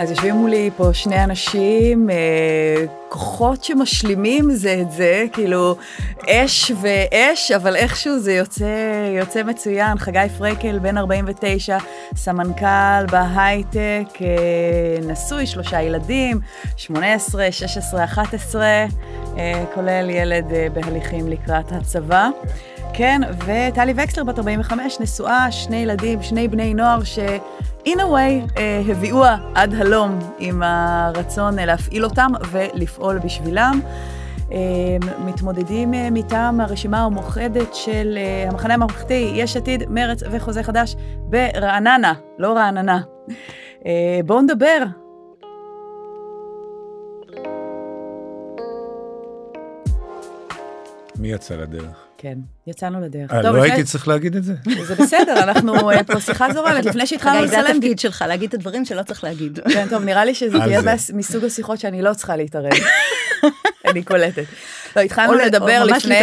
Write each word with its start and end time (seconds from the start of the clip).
אז 0.00 0.10
יושבים 0.10 0.34
מולי 0.34 0.70
פה 0.76 0.90
שני 0.92 1.24
אנשים, 1.24 2.10
אה, 2.10 2.84
כוחות 3.08 3.64
שמשלימים 3.64 4.50
זה 4.50 4.78
את 4.80 4.90
זה, 4.90 5.24
כאילו 5.32 5.76
אש 6.26 6.72
ואש, 6.80 7.50
אבל 7.50 7.76
איכשהו 7.76 8.18
זה 8.18 8.32
יוצא, 8.32 8.64
יוצא 9.18 9.42
מצוין. 9.42 9.98
חגי 9.98 10.26
פרקל, 10.38 10.78
בן 10.78 10.98
49, 10.98 11.78
סמנכ"ל 12.16 13.06
בהייטק, 13.10 14.22
אה, 14.22 14.26
נשוי, 15.06 15.46
שלושה 15.46 15.82
ילדים, 15.82 16.40
18, 16.76 17.52
16, 17.52 18.04
11, 18.04 18.66
אה, 19.38 19.64
כולל 19.74 20.10
ילד 20.10 20.52
אה, 20.52 20.66
בהליכים 20.72 21.28
לקראת 21.28 21.72
הצבא. 21.72 22.28
כן, 22.92 23.20
וטלי 23.38 23.92
וקסלר, 23.96 24.24
בת 24.24 24.38
45, 24.38 25.00
נשואה, 25.00 25.52
שני 25.52 25.76
ילדים, 25.76 26.22
שני 26.22 26.48
בני 26.48 26.74
נוער, 26.74 27.04
ש... 27.04 27.18
in 27.86 27.98
a 27.98 28.04
way 28.04 28.58
אה, 28.58 28.82
הביאוה 28.88 29.36
עד 29.54 29.74
הלום 29.74 30.18
עם 30.38 30.62
הרצון 30.62 31.58
אה, 31.58 31.66
להפעיל 31.66 32.04
אותם 32.04 32.30
ולפעול 32.50 33.18
בשבילם. 33.18 33.80
אה, 34.52 34.58
מתמודדים 35.24 35.90
מטעם 35.90 36.60
הרשימה 36.60 37.04
המאוחדת 37.04 37.74
של 37.74 38.18
המחנה 38.48 38.74
הממלכתי, 38.74 39.32
יש 39.34 39.56
עתיד, 39.56 39.82
מרץ 39.88 40.22
וחוזה 40.30 40.62
חדש 40.62 40.96
ברעננה, 41.28 42.12
לא 42.38 42.52
רעננה. 42.52 43.00
בואו 44.26 44.40
נדבר. 44.40 44.84
מי 51.18 51.28
יצא 51.28 51.56
לדרך? 51.56 52.09
כן, 52.22 52.38
יצאנו 52.66 53.00
לדרך. 53.00 53.32
אה, 53.32 53.42
טוב, 53.42 53.56
לא 53.56 53.62
הייתי 53.62 53.84
צריך 53.84 54.08
להגיד 54.08 54.36
את 54.36 54.44
זה? 54.44 54.54
זה 54.86 54.94
בסדר, 54.94 55.42
אנחנו 55.42 55.90
אה, 55.90 56.04
פה 56.04 56.20
שיחה 56.20 56.52
זורמת. 56.52 56.84
לפני 56.84 57.06
שהתחלנו 57.06 57.38
חגי, 57.38 57.48
זה 57.48 57.56
לצלם, 57.56 57.70
התפקיד 57.76 57.98
שלך, 57.98 58.24
להגיד 58.28 58.48
את 58.48 58.54
הדברים 58.54 58.84
שלא 58.84 59.02
צריך 59.02 59.24
להגיד. 59.24 59.58
כן, 59.72 59.86
טוב, 59.90 60.04
נראה 60.04 60.24
לי 60.24 60.34
שזה 60.34 60.58
תהיה. 60.58 60.82
מס- 60.82 61.10
מסוג 61.10 61.44
השיחות 61.44 61.80
שאני 61.80 62.02
לא 62.02 62.14
צריכה 62.14 62.36
להתערב. 62.36 62.70
אני 63.86 64.02
קולטת. 64.02 64.44
לא, 64.96 65.00
התחלנו 65.00 65.32
לדבר 65.34 65.84
לפני. 65.84 66.14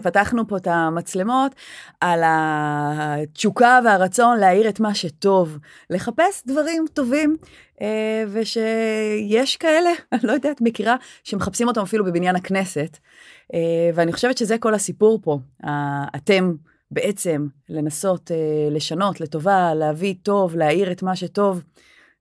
שפתחנו 0.00 0.48
פה 0.48 0.56
את 0.56 0.66
המצלמות, 0.70 1.54
על 2.00 2.20
התשוקה 2.24 3.80
והרצון 3.84 4.38
להעיר 4.38 4.68
את 4.68 4.80
מה 4.80 4.94
שטוב, 4.94 5.58
לחפש 5.90 6.42
דברים 6.46 6.84
טובים, 6.94 7.36
ושיש 8.28 9.56
כאלה, 9.56 9.90
אני 10.12 10.20
לא 10.24 10.32
יודעת, 10.32 10.60
מכירה, 10.60 10.96
שמחפשים 11.24 11.68
אותם 11.68 11.80
אפילו 11.80 12.04
בבניין 12.04 12.36
הכנסת, 12.36 12.98
אה, 13.54 13.90
ואני 13.94 14.12
חושבת 14.12 14.38
שזה 14.38 14.58
כל 14.58 14.74
הסיפור 14.74 15.18
פה. 15.22 15.38
אתם 16.16 16.54
בעצם 16.90 17.46
לנסות 17.68 18.30
אה, 18.30 18.36
לשנות 18.70 19.20
לטובה, 19.20 19.74
להביא 19.74 20.14
טוב, 20.22 20.56
להעיר 20.56 20.92
את 20.92 21.02
מה 21.02 21.16
שטוב. 21.16 21.62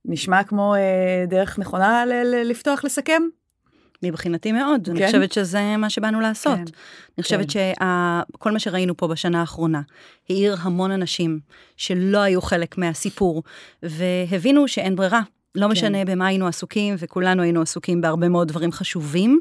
נשמע 0.06 0.44
כמו 0.44 0.76
אה, 0.76 1.26
דרך 1.28 1.60
נכונה 1.60 2.04
לפתוח 2.46 2.84
לסכם? 2.84 3.22
מבחינתי 4.04 4.52
מאוד, 4.52 4.90
אני 4.90 5.00
כן? 5.00 5.06
חושבת 5.06 5.32
שזה 5.32 5.78
מה 5.78 5.90
שבאנו 5.90 6.22
לעשות. 6.22 6.58
כן, 6.58 6.64
אני 7.18 7.24
חושבת 7.24 7.50
שכל 7.50 8.52
מה 8.52 8.60
שראינו 8.60 8.98
פה 8.98 9.08
בשנה 9.08 9.40
האחרונה, 9.40 9.82
העיר 10.30 10.56
המון 10.60 10.92
אנשים 10.92 11.40
שלא 11.78 12.18
היו 12.18 12.42
חלק 12.42 12.78
מהסיפור, 12.78 13.44
והבינו 13.84 14.68
שאין 14.68 14.96
ברירה. 14.96 15.22
כן. 15.58 15.62
לא 15.62 15.70
משנה 15.70 16.06
במה 16.06 16.28
היינו 16.28 16.48
עסוקים, 16.48 16.96
וכולנו 17.00 17.44
היינו 17.44 17.62
עסוקים 17.62 18.02
בהרבה 18.02 18.30
מאוד 18.30 18.48
דברים 18.48 18.72
חשובים, 18.72 19.40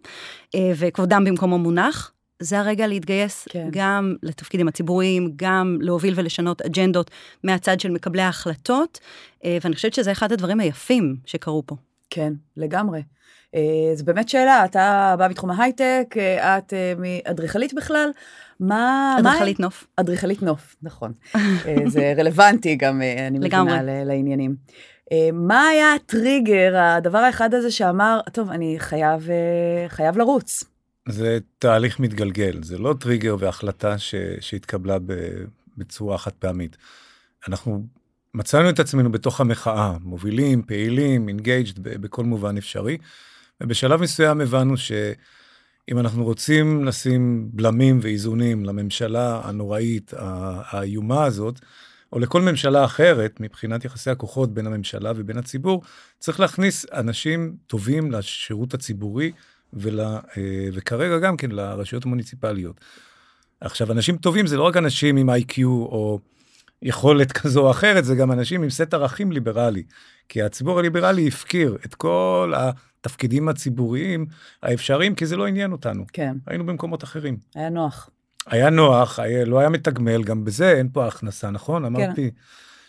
אה, 0.55 0.73
וכבודם 0.77 1.25
במקומו 1.25 1.59
מונח. 1.59 2.13
זה 2.43 2.59
הרגע 2.59 2.87
להתגייס 2.87 3.49
כן. 3.51 3.69
גם 3.71 4.15
לתפקידים 4.23 4.69
הציבוריים, 4.69 5.33
גם 5.37 5.79
להוביל 5.81 6.15
ולשנות 6.17 6.63
אג'נדות 6.63 7.11
מהצד 7.45 7.81
של 7.81 7.91
מקבלי 7.91 8.23
ההחלטות, 8.23 9.01
אה, 9.45 9.59
ואני 9.63 9.75
חושבת 9.75 9.95
שזה 9.95 10.13
אחד 10.13 10.33
הדברים 10.33 10.61
היפים 10.61 11.17
שקרו 11.27 11.63
פה. 11.67 11.77
כן, 12.11 12.33
לגמרי. 12.57 13.03
אה, 13.55 13.61
זו 13.95 14.05
באמת 14.05 14.29
שאלה, 14.29 14.65
אתה 14.65 15.15
בא 15.19 15.29
מתחום 15.29 15.51
ההייטק, 15.51 16.15
את 16.41 16.73
מאדריכלית 16.99 17.75
בכלל, 17.75 18.11
מה... 18.61 18.67
מה- 19.23 19.31
אדריכלית 19.31 19.61
נוף. 19.61 19.87
אדריכלית 19.97 20.43
נוף, 20.43 20.77
נכון. 20.83 21.13
זה 21.87 22.13
רלוונטי 22.17 22.75
גם, 22.77 23.03
אני 23.29 23.39
לגמרי. 23.39 23.73
מבינה, 23.77 24.05
לעניינים. 24.05 24.57
אה, 24.71 24.96
מה 25.33 25.63
היה 25.69 25.95
הטריגר, 25.95 26.77
הדבר 26.77 27.19
האחד 27.19 27.55
הזה 27.55 27.71
שאמר, 27.71 28.21
טוב, 28.33 28.51
אני 28.51 28.77
חייב, 28.79 29.31
אה, 29.31 29.89
חייב 29.89 30.19
לרוץ. 30.19 30.65
זה 31.09 31.39
תהליך 31.59 32.01
מתגלגל, 32.01 32.63
זה 32.63 32.79
לא 32.79 32.95
טריגר 33.01 33.37
והחלטה 33.39 33.99
ש, 33.99 34.15
שהתקבלה 34.41 34.97
בצורה 35.77 36.19
חד 36.19 36.31
פעמית. 36.31 36.77
אנחנו 37.49 37.83
מצאנו 38.35 38.71
את 38.71 38.81
עצמנו 38.81 39.13
בתוך 39.13 39.41
המחאה, 39.41 39.93
מובילים, 40.01 40.63
פעילים, 40.63 41.29
engaged 41.29 41.79
בכל 41.79 42.25
מובן 42.25 42.57
אפשרי, 42.57 42.99
ובשלב 43.61 44.01
מסוים 44.01 44.41
הבנו 44.41 44.77
שאם 44.77 45.99
אנחנו 45.99 46.25
רוצים 46.25 46.85
לשים 46.85 47.49
בלמים 47.53 47.99
ואיזונים 48.03 48.65
לממשלה 48.65 49.41
הנוראית, 49.45 50.13
האיומה 50.17 51.25
הזאת, 51.25 51.61
או 52.17 52.21
לכל 52.21 52.43
ממשלה 52.43 52.85
אחרת, 52.85 53.41
מבחינת 53.41 53.85
יחסי 53.85 54.11
הכוחות 54.11 54.55
בין 54.55 54.67
הממשלה 54.67 55.13
ובין 55.17 55.39
הציבור, 55.39 55.83
צריך 56.19 56.41
להכניס 56.41 56.87
אנשים 56.93 57.57
טובים 57.67 58.11
לשירות 58.11 58.75
הציבורי, 58.75 59.33
ול, 59.73 60.01
אה, 60.01 60.19
וכרגע 60.73 61.19
גם 61.19 61.37
כן 61.37 61.51
לרשויות 61.51 62.05
המוניציפליות. 62.05 62.81
עכשיו, 63.61 63.93
אנשים 63.93 64.17
טובים 64.17 64.47
זה 64.47 64.57
לא 64.57 64.63
רק 64.63 64.77
אנשים 64.77 65.17
עם 65.17 65.31
איי-קיו 65.31 65.69
או 65.69 66.19
יכולת 66.83 67.33
כזו 67.33 67.67
או 67.67 67.71
אחרת, 67.71 68.05
זה 68.05 68.15
גם 68.15 68.33
אנשים 68.33 68.63
עם 68.63 68.71
סט 68.71 68.95
ערכים 68.95 69.33
ליברלי. 69.33 69.83
כי 70.29 70.43
הציבור 70.43 70.79
הליברלי 70.79 71.29
הפקיר 71.29 71.77
את 71.87 71.95
כל 71.95 72.53
התפקידים 72.57 73.49
הציבוריים 73.49 74.27
האפשריים, 74.63 75.15
כי 75.15 75.27
זה 75.27 75.37
לא 75.37 75.47
עניין 75.47 75.73
אותנו. 75.73 76.05
כן, 76.13 76.37
היינו 76.47 76.67
במקומות 76.67 77.05
אחרים. 77.05 77.37
היה 77.55 77.69
נוח. 77.69 78.11
היה 78.47 78.71
נוח, 78.71 79.19
היה, 79.19 79.45
לא 79.45 79.59
היה 79.59 79.69
מתגמל, 79.69 80.25
גם 80.25 80.45
בזה 80.45 80.73
אין 80.73 80.89
פה 80.93 81.07
הכנסה, 81.07 81.51
נכון? 81.51 81.85
אמרתי 81.85 82.31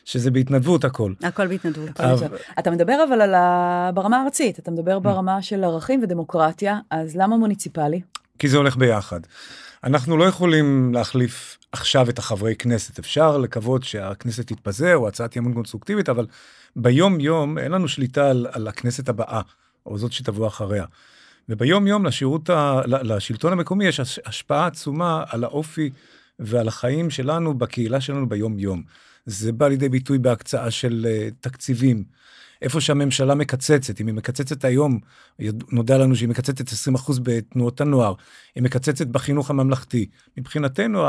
שזה 0.05 0.31
בהתנדבות 0.31 0.83
הכל. 0.83 1.13
הכל 1.23 1.47
בהתנדבות. 1.47 2.01
אבל-. 2.01 2.37
אתה 2.59 2.71
מדבר 2.71 3.03
אבל 3.09 3.21
על 3.21 3.35
ה... 3.35 3.89
ברמה 3.93 4.21
הארצית, 4.21 4.59
אתה 4.59 4.71
מדבר 4.71 4.99
ברמה 4.99 5.41
של 5.41 5.63
ערכים 5.63 6.03
ודמוקרטיה, 6.03 6.79
אז 6.91 7.15
למה 7.15 7.37
מוניציפלי? 7.37 8.01
כי 8.39 8.47
זה 8.47 8.57
הולך 8.57 8.77
ביחד. 8.77 9.19
אנחנו 9.83 10.17
לא 10.17 10.23
יכולים 10.23 10.93
להחליף 10.93 11.57
עכשיו 11.71 12.09
את 12.09 12.19
החברי 12.19 12.55
כנסת. 12.55 12.99
אפשר 12.99 13.37
לקוות 13.37 13.83
שהכנסת 13.83 14.47
תתפזר 14.47 14.97
או 14.97 15.07
הצעת 15.07 15.35
אי 15.35 15.39
אמון 15.39 15.53
קונסטרוקטיבית, 15.53 16.09
אבל 16.09 16.25
ביום 16.75 17.19
יום 17.19 17.57
אין 17.57 17.71
לנו 17.71 17.87
שליטה 17.87 18.29
על, 18.29 18.47
על 18.51 18.67
הכנסת 18.67 19.09
הבאה, 19.09 19.41
או 19.85 19.97
זאת 19.97 20.11
שתבוא 20.11 20.47
אחריה. 20.47 20.85
וביום 21.49 21.87
יום 21.87 22.05
לשירות 22.05 22.49
ה, 22.49 22.81
לשלטון 22.85 23.53
המקומי 23.53 23.85
יש 23.85 23.99
הש- 23.99 24.19
השפעה 24.25 24.67
עצומה 24.67 25.23
על 25.27 25.43
האופי 25.43 25.89
ועל 26.39 26.67
החיים 26.67 27.09
שלנו 27.09 27.57
בקהילה 27.57 28.01
שלנו 28.01 28.29
ביום 28.29 28.59
יום. 28.59 28.83
זה 29.25 29.51
בא 29.51 29.67
לידי 29.67 29.89
ביטוי 29.89 30.17
בהקצאה 30.17 30.71
של 30.71 31.07
uh, 31.09 31.33
תקציבים. 31.41 32.03
איפה 32.61 32.81
שהממשלה 32.81 33.35
מקצצת, 33.35 34.01
אם 34.01 34.07
היא 34.07 34.15
מקצצת 34.15 34.65
היום, 34.65 34.99
נודע 35.71 35.97
לנו 35.97 36.15
שהיא 36.15 36.29
מקצצת 36.29 36.67
20% 36.69 37.11
בתנועות 37.23 37.81
הנוער, 37.81 38.13
היא 38.55 38.63
מקצצת 38.63 39.07
בחינוך 39.07 39.49
הממלכתי. 39.49 40.09
מבחינתנו, 40.37 41.05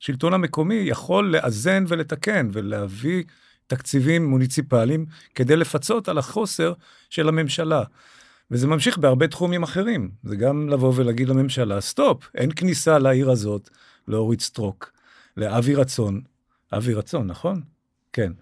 השלטון 0.00 0.34
המקומי 0.34 0.74
יכול 0.74 1.36
לאזן 1.36 1.84
ולתקן 1.88 2.48
ולהביא 2.52 3.22
תקציבים 3.66 4.24
מוניציפליים 4.24 5.06
כדי 5.34 5.56
לפצות 5.56 6.08
על 6.08 6.18
החוסר 6.18 6.72
של 7.10 7.28
הממשלה. 7.28 7.82
וזה 8.54 8.66
ממשיך 8.66 8.98
בהרבה 8.98 9.26
תחומים 9.26 9.62
אחרים. 9.62 10.10
זה 10.24 10.36
גם 10.36 10.68
לבוא 10.68 10.92
ולהגיד 10.96 11.28
לממשלה, 11.28 11.80
סטופ, 11.80 12.28
אין 12.34 12.50
כניסה 12.56 12.98
לעיר 12.98 13.30
הזאת 13.30 13.70
לאורית 14.08 14.40
סטרוק, 14.40 14.92
לאבי 15.36 15.74
רצון. 15.74 16.20
אבי 16.76 16.94
רצון, 16.94 17.26
נכון? 17.26 17.60
כן. 18.12 18.32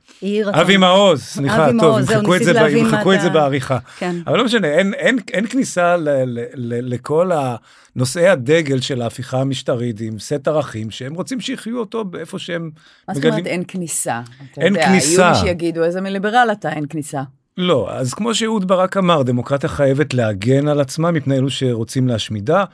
אבי 0.52 0.76
מעוז, 0.76 1.22
סליחה, 1.22 1.68
טוב, 1.80 1.98
ימחקו 1.98 2.36
את 2.36 2.40
ימחקו 2.70 3.12
את 3.12 3.20
זה 3.20 3.30
בעריכה. 3.30 3.78
כן. 3.98 4.16
אבל 4.26 4.38
לא 4.38 4.44
משנה, 4.44 4.68
אין, 4.68 4.94
אין, 4.94 5.18
אין 5.32 5.46
כניסה 5.46 5.96
ל, 5.96 6.08
ל, 6.08 6.38
ל, 6.54 6.94
לכל 6.94 7.30
הנושאי 7.32 8.28
הדגל 8.28 8.80
של 8.80 9.02
ההפיכה 9.02 9.40
המשטרית 9.40 10.00
עם 10.00 10.18
סט 10.18 10.48
ערכים, 10.48 10.90
שהם 10.90 11.14
רוצים 11.14 11.40
שיחיו 11.40 11.78
אותו 11.78 12.04
באיפה 12.04 12.38
שהם 12.38 12.70
מה 13.08 13.14
זאת 13.14 13.24
אומרת 13.24 13.46
אין 13.46 13.62
כניסה? 13.68 14.20
אין 14.56 14.74
יודע, 14.74 14.86
כניסה. 14.86 15.22
יהיו 15.22 15.32
מי 15.32 15.48
שיגידו, 15.48 15.84
איזה 15.84 16.00
מליברל 16.00 16.48
אתה, 16.52 16.72
אין 16.72 16.84
כניסה. 16.88 17.22
לא, 17.56 17.90
אז 17.90 18.14
כמו 18.14 18.34
שאהוד 18.34 18.68
ברק 18.68 18.96
אמר, 18.96 19.22
דמוקרטיה 19.22 19.68
חייבת 19.68 20.14
להגן 20.14 20.68
על 20.68 20.80
עצמה 20.80 21.10
מפני 21.10 21.36
אלו 21.36 21.50
שרוצים 21.50 22.08
להשמידה. 22.08 22.64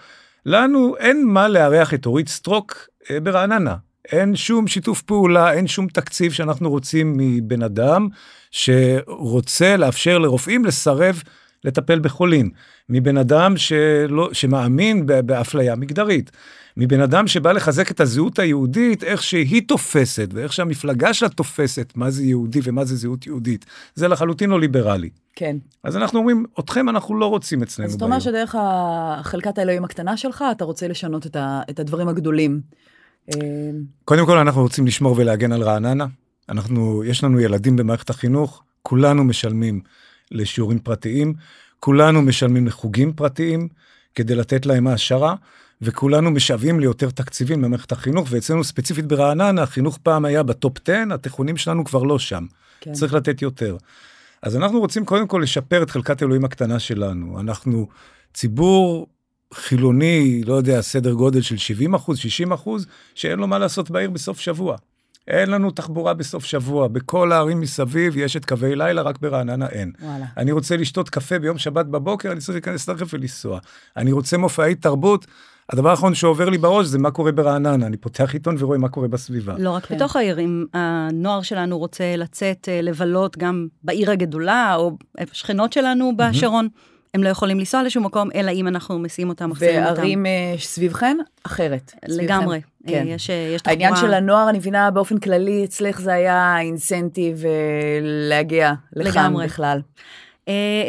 לנו 0.46 0.96
אין 0.98 1.26
מה 1.26 1.48
לארח 1.48 1.94
את 1.94 2.06
אורית 2.06 2.28
סטרוק 2.28 2.88
אה, 3.10 3.20
ברעננה. 3.20 3.74
אין 4.12 4.36
שום 4.36 4.66
שיתוף 4.66 5.02
פעולה, 5.02 5.52
אין 5.52 5.66
שום 5.66 5.86
תקציב 5.86 6.32
שאנחנו 6.32 6.70
רוצים 6.70 7.14
מבן 7.16 7.62
אדם 7.62 8.08
שרוצה 8.50 9.76
לאפשר 9.76 10.18
לרופאים 10.18 10.64
לסרב 10.64 11.22
לטפל 11.64 11.98
בחולים. 11.98 12.50
מבן 12.88 13.16
אדם 13.16 13.56
שלא, 13.56 14.28
שמאמין 14.32 15.06
באפליה 15.06 15.76
מגדרית. 15.76 16.30
מבן 16.78 17.00
אדם 17.00 17.26
שבא 17.26 17.52
לחזק 17.52 17.90
את 17.90 18.00
הזהות 18.00 18.38
היהודית, 18.38 19.04
איך 19.04 19.22
שהיא 19.22 19.62
תופסת, 19.68 20.28
ואיך 20.32 20.52
שהמפלגה 20.52 21.14
שלה 21.14 21.28
תופסת 21.28 21.92
מה 21.96 22.10
זה 22.10 22.24
יהודי 22.24 22.60
ומה 22.64 22.84
זה 22.84 22.96
זהות 22.96 23.26
יהודית. 23.26 23.66
זה 23.94 24.08
לחלוטין 24.08 24.50
לא 24.50 24.60
ליברלי. 24.60 25.10
כן. 25.34 25.56
אז 25.84 25.96
אנחנו 25.96 26.18
אומרים, 26.18 26.44
אתכם 26.60 26.88
אנחנו 26.88 27.14
לא 27.14 27.26
רוצים 27.26 27.62
אצלנו 27.62 27.88
אז 27.88 27.94
אתה 27.94 28.04
אומר 28.04 28.20
שדרך 28.20 28.54
חלקת 29.22 29.58
האלוהים 29.58 29.84
הקטנה 29.84 30.16
שלך, 30.16 30.44
אתה 30.52 30.64
רוצה 30.64 30.88
לשנות 30.88 31.26
את, 31.26 31.36
ה, 31.36 31.60
את 31.70 31.80
הדברים 31.80 32.08
הגדולים. 32.08 32.60
אה, 33.34 33.70
קודם 34.04 34.26
כל, 34.26 34.38
אנחנו 34.38 34.62
רוצים 34.62 34.86
לשמור 34.86 35.14
ולהגן 35.18 35.52
על 35.52 35.62
רעננה. 35.62 36.06
אנחנו, 36.48 37.04
יש 37.04 37.24
לנו 37.24 37.40
ילדים 37.40 37.76
במערכת 37.76 38.10
החינוך, 38.10 38.62
כולנו 38.82 39.24
משלמים 39.24 39.80
לשיעורים 40.30 40.78
פרטיים, 40.78 41.34
כולנו 41.80 42.22
משלמים 42.22 42.66
לחוגים 42.66 43.12
פרטיים 43.12 43.68
כדי 44.14 44.34
לתת 44.34 44.66
להם 44.66 44.86
העשרה, 44.86 45.34
וכולנו 45.82 46.30
משאבים 46.30 46.80
ליותר 46.80 47.10
תקציבים 47.10 47.62
במערכת 47.62 47.92
החינוך, 47.92 48.28
ואצלנו 48.30 48.64
ספציפית 48.64 49.06
ברעננה, 49.06 49.62
החינוך 49.62 49.98
פעם 50.02 50.24
היה 50.24 50.42
בטופ 50.42 50.78
10, 50.88 51.14
התיכונים 51.14 51.56
שלנו 51.56 51.84
כבר 51.84 52.02
לא 52.02 52.18
שם. 52.18 52.46
כן. 52.80 52.92
צריך 52.92 53.14
לתת 53.14 53.42
יותר. 53.42 53.76
אז 54.42 54.56
אנחנו 54.56 54.80
רוצים 54.80 55.04
קודם 55.04 55.26
כל 55.26 55.40
לשפר 55.42 55.82
את 55.82 55.90
חלקת 55.90 56.22
אלוהים 56.22 56.44
הקטנה 56.44 56.78
שלנו. 56.78 57.40
אנחנו 57.40 57.88
ציבור 58.34 59.06
חילוני, 59.54 60.42
לא 60.46 60.54
יודע, 60.54 60.80
סדר 60.80 61.12
גודל 61.12 61.40
של 61.40 61.56
70 61.56 61.94
אחוז, 61.94 62.18
60 62.18 62.52
אחוז, 62.52 62.86
שאין 63.14 63.38
לו 63.38 63.46
מה 63.46 63.58
לעשות 63.58 63.90
בעיר 63.90 64.10
בסוף 64.10 64.40
שבוע. 64.40 64.76
אין 65.28 65.50
לנו 65.50 65.70
תחבורה 65.70 66.14
בסוף 66.14 66.44
שבוע, 66.44 66.88
בכל 66.88 67.32
הערים 67.32 67.60
מסביב 67.60 68.16
יש 68.16 68.36
את 68.36 68.44
קווי 68.44 68.76
לילה, 68.76 69.02
רק 69.02 69.18
ברעננה 69.18 69.66
אין. 69.68 69.92
וואלה. 70.02 70.26
אני 70.36 70.52
רוצה 70.52 70.76
לשתות 70.76 71.08
קפה 71.08 71.38
ביום 71.38 71.58
שבת 71.58 71.86
בבוקר, 71.86 72.32
אני 72.32 72.40
צריך 72.40 72.54
להיכנס 72.54 72.88
לרכב 72.88 73.06
ולנסוע. 73.12 73.58
אני 73.96 74.12
רוצה 74.12 74.38
מופעי 74.38 74.74
תרבות, 74.74 75.26
הדבר 75.72 75.90
האחרון 75.90 76.14
שעובר 76.14 76.48
לי 76.48 76.58
בראש 76.58 76.86
זה 76.86 76.98
מה 76.98 77.10
קורה 77.10 77.32
ברעננה, 77.32 77.86
אני 77.86 77.96
פותח 77.96 78.30
עיתון 78.32 78.56
ורואה 78.58 78.78
מה 78.78 78.88
קורה 78.88 79.08
בסביבה. 79.08 79.54
לא 79.58 79.70
רק 79.70 79.86
כן. 79.86 79.94
בתוך 79.96 80.16
העיר, 80.16 80.40
אם 80.40 80.64
הנוער 80.74 81.42
שלנו 81.42 81.78
רוצה 81.78 82.16
לצאת, 82.16 82.68
אה, 82.68 82.80
לבלות 82.82 83.38
גם 83.38 83.66
בעיר 83.82 84.10
הגדולה, 84.10 84.74
או 84.74 84.96
שכנות 85.32 85.72
שלנו 85.72 86.12
בשרון. 86.16 86.66
Mm-hmm. 86.66 86.98
הם 87.14 87.22
לא 87.22 87.28
יכולים 87.28 87.58
לנסוע 87.58 87.82
לשום 87.82 88.04
מקום, 88.04 88.28
אלא 88.34 88.50
אם 88.50 88.68
אנחנו 88.68 88.98
מסיעים 88.98 89.28
אותם, 89.28 89.50
מחזירים 89.50 89.84
אותם. 89.84 89.94
וערים 89.96 90.26
אה, 90.26 90.54
סביבכם, 90.58 91.16
אחרת. 91.46 91.92
לגמרי. 92.08 92.60
כן. 92.86 93.06
אה, 93.06 93.12
יש, 93.12 93.28
יש 93.28 93.62
תחבורה... 93.62 93.72
העניין 93.72 93.96
של 93.96 94.14
הנוער, 94.14 94.48
אני 94.48 94.58
מבינה, 94.58 94.90
באופן 94.90 95.18
כללי, 95.18 95.64
אצלך 95.64 96.00
זה 96.00 96.12
היה 96.12 96.60
אינסנטיב 96.60 97.42
להגיע 98.02 98.72
לכאן 98.92 99.34
בכלל. 99.44 99.76
אה, 99.78 100.27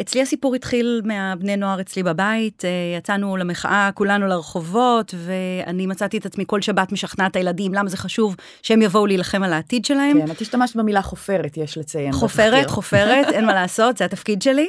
אצלי 0.00 0.22
הסיפור 0.22 0.54
התחיל 0.54 1.02
מהבני 1.04 1.56
נוער 1.56 1.80
אצלי 1.80 2.02
בבית, 2.02 2.64
אה, 2.64 2.70
יצאנו 2.98 3.36
למחאה, 3.36 3.90
כולנו 3.94 4.26
לרחובות, 4.26 5.14
ואני 5.16 5.86
מצאתי 5.86 6.18
את 6.18 6.26
עצמי 6.26 6.44
כל 6.46 6.60
שבת 6.60 6.92
משכנעת 6.92 7.36
הילדים, 7.36 7.74
למה 7.74 7.88
זה 7.88 7.96
חשוב 7.96 8.36
שהם 8.62 8.82
יבואו 8.82 9.06
להילחם 9.06 9.42
על 9.42 9.52
העתיד 9.52 9.84
שלהם. 9.84 10.26
כן, 10.26 10.30
את 10.32 10.40
השתמשת 10.40 10.76
במילה 10.76 11.02
חופרת, 11.02 11.56
יש 11.56 11.78
לציין. 11.78 12.12
חופרת, 12.12 12.70
חופרת, 12.76 13.26
אין 13.32 13.46
מה 13.46 13.54
לעשות, 13.54 13.96
זה 13.96 14.04
התפקיד 14.04 14.42
שלי. 14.42 14.68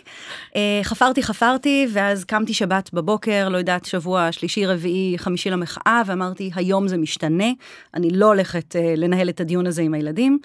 אה, 0.56 0.80
חפרתי, 0.84 1.24
חפרתי, 1.24 1.88
ואז 1.94 2.24
קמתי 2.24 2.54
שבת 2.54 2.90
בבוקר, 2.94 3.50
לא 3.50 3.58
יודעת, 3.58 3.86
שבוע 3.86 4.32
שלישי, 4.32 4.66
רביעי, 4.66 5.14
חמישי 5.18 5.50
למחאה, 5.50 6.02
ואמרתי, 6.06 6.52
היום 6.56 6.88
זה 6.88 6.98
משתנה, 6.98 7.50
אני 7.94 8.10
לא 8.10 8.26
הולכת 8.26 8.76
לנהל 8.98 9.30
את 9.30 9.42
הדיון 9.42 9.68
הזה 9.68 9.82
עם 9.82 9.94
הילדים. 9.94 10.40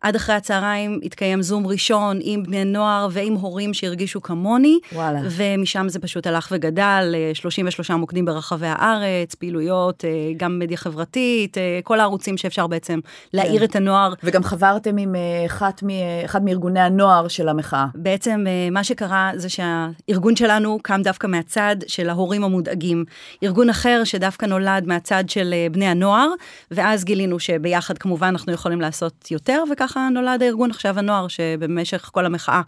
עד 0.00 0.16
אחרי 0.16 0.34
הצהריים 0.34 1.00
התקיים 1.02 1.42
זום 1.42 1.66
ראשון 1.66 2.18
עם 2.22 2.42
בני 2.42 2.64
נוער 2.64 3.08
ועם 3.10 3.34
הורים 3.34 3.74
שהרגישו 3.74 4.22
כמוני. 4.22 4.78
וואלה. 4.92 5.20
ומשם 5.30 5.88
זה 5.88 5.98
פשוט 5.98 6.26
הלך 6.26 6.48
וגדל, 6.52 7.14
33 7.34 7.90
אה, 7.90 7.96
מוקדים 7.96 8.24
ברחבי 8.24 8.66
הארץ, 8.66 9.34
פעילויות, 9.34 10.04
אה, 10.04 10.10
גם 10.36 10.58
מדיה 10.58 10.76
חברתית, 10.76 11.58
אה, 11.58 11.80
כל 11.84 12.00
הערוצים 12.00 12.36
שאפשר 12.36 12.66
בעצם 12.66 13.00
להעיר 13.32 13.58
כן. 13.58 13.64
את 13.64 13.76
הנוער. 13.76 14.14
וגם 14.24 14.44
חברתם 14.44 14.96
עם 14.96 15.14
אחת 15.46 15.82
מ, 15.82 15.88
אחד 16.24 16.44
מארגוני 16.44 16.80
הנוער 16.80 17.28
של 17.28 17.48
המחאה. 17.48 17.86
בעצם 17.94 18.44
מה 18.72 18.84
שקרה 18.84 19.30
זה 19.34 19.48
שהארגון 19.48 20.36
שלנו 20.36 20.78
קם 20.82 21.00
דווקא 21.04 21.26
מהצד 21.26 21.76
של 21.86 22.08
ההורים 22.08 22.44
המודאגים. 22.44 23.04
ארגון 23.42 23.70
אחר 23.70 24.02
שדווקא 24.04 24.46
נולד 24.46 24.86
מהצד 24.86 25.24
של 25.28 25.54
בני 25.72 25.86
הנוער, 25.86 26.28
ואז 26.70 27.04
גילינו 27.04 27.38
שביחד 27.38 27.98
כמובן 27.98 28.26
אנחנו 28.26 28.52
יכולים 28.52 28.80
לעשות 28.80 29.30
יותר, 29.30 29.64
וכך 29.72 29.87
ככה 29.88 30.08
נולד 30.08 30.42
הארגון 30.42 30.70
עכשיו 30.70 30.98
הנוער, 30.98 31.28
שבמשך 31.28 32.10
כל 32.12 32.26
המחאה 32.26 32.62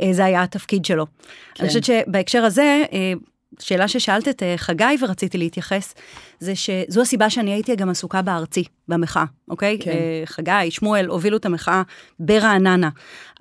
אה, 0.00 0.12
זה 0.12 0.24
היה 0.24 0.42
התפקיד 0.42 0.84
שלו. 0.84 1.06
כן. 1.06 1.62
אני 1.64 1.68
חושבת 1.68 1.84
שבהקשר 1.84 2.44
הזה, 2.44 2.84
אה, 2.92 3.12
שאלה 3.58 3.88
ששאלת 3.88 4.28
את 4.28 4.42
אה, 4.42 4.54
חגי 4.56 4.84
ורציתי 5.00 5.38
להתייחס, 5.38 5.94
זה 6.40 6.52
שזו 6.56 7.02
הסיבה 7.02 7.30
שאני 7.30 7.52
הייתי 7.52 7.76
גם 7.76 7.90
עסוקה 7.90 8.22
בארצי, 8.22 8.64
במחאה, 8.88 9.24
אוקיי? 9.50 9.78
כן. 9.80 9.92
חגי, 10.24 10.70
שמואל, 10.70 11.06
הובילו 11.06 11.36
את 11.36 11.46
המחאה 11.46 11.82
ברעננה. 12.20 12.90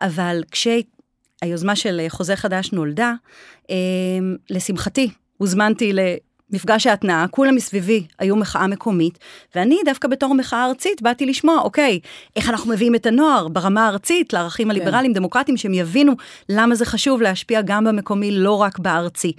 אבל 0.02 0.44
כשהיוזמה 0.52 1.76
של 1.76 2.02
חוזה 2.10 2.36
חדש 2.36 2.72
נולדה, 2.72 3.14
לשמחתי, 4.50 5.10
הוזמנתי 5.38 5.94
מפגש 6.50 6.88
ההתנעה, 6.88 7.28
כולם 7.28 7.56
מסביבי 7.56 8.08
היו 8.20 8.36
מחאה 8.36 8.68
מקומית, 8.68 9.20
ואני 9.56 9.80
דווקא 9.86 10.08
בתור 10.08 10.34
מחאה 10.34 10.66
ארצית 10.66 11.02
באתי 11.02 11.26
לשמוע, 11.26 11.60
אוקיי, 11.62 12.00
איך 12.36 12.50
אנחנו 12.50 12.72
מביאים 12.72 12.96
את 12.96 13.06
הנוער 13.06 13.48
ברמה 13.48 13.86
הארצית 13.86 14.34
לערכים 14.34 14.68
כן. 14.68 14.72
הליברליים, 14.72 15.14
דמוקרטיים, 15.14 15.58
שהם 15.58 15.74
יבינו 15.74 16.14
למה 16.50 16.76
זה 16.76 16.86
חשוב 16.86 17.22
להשפיע 17.22 17.62
גם 17.62 17.84
במקומי, 17.84 18.32
לא 18.32 18.62
רק 18.62 18.80
בארצי. 18.80 19.34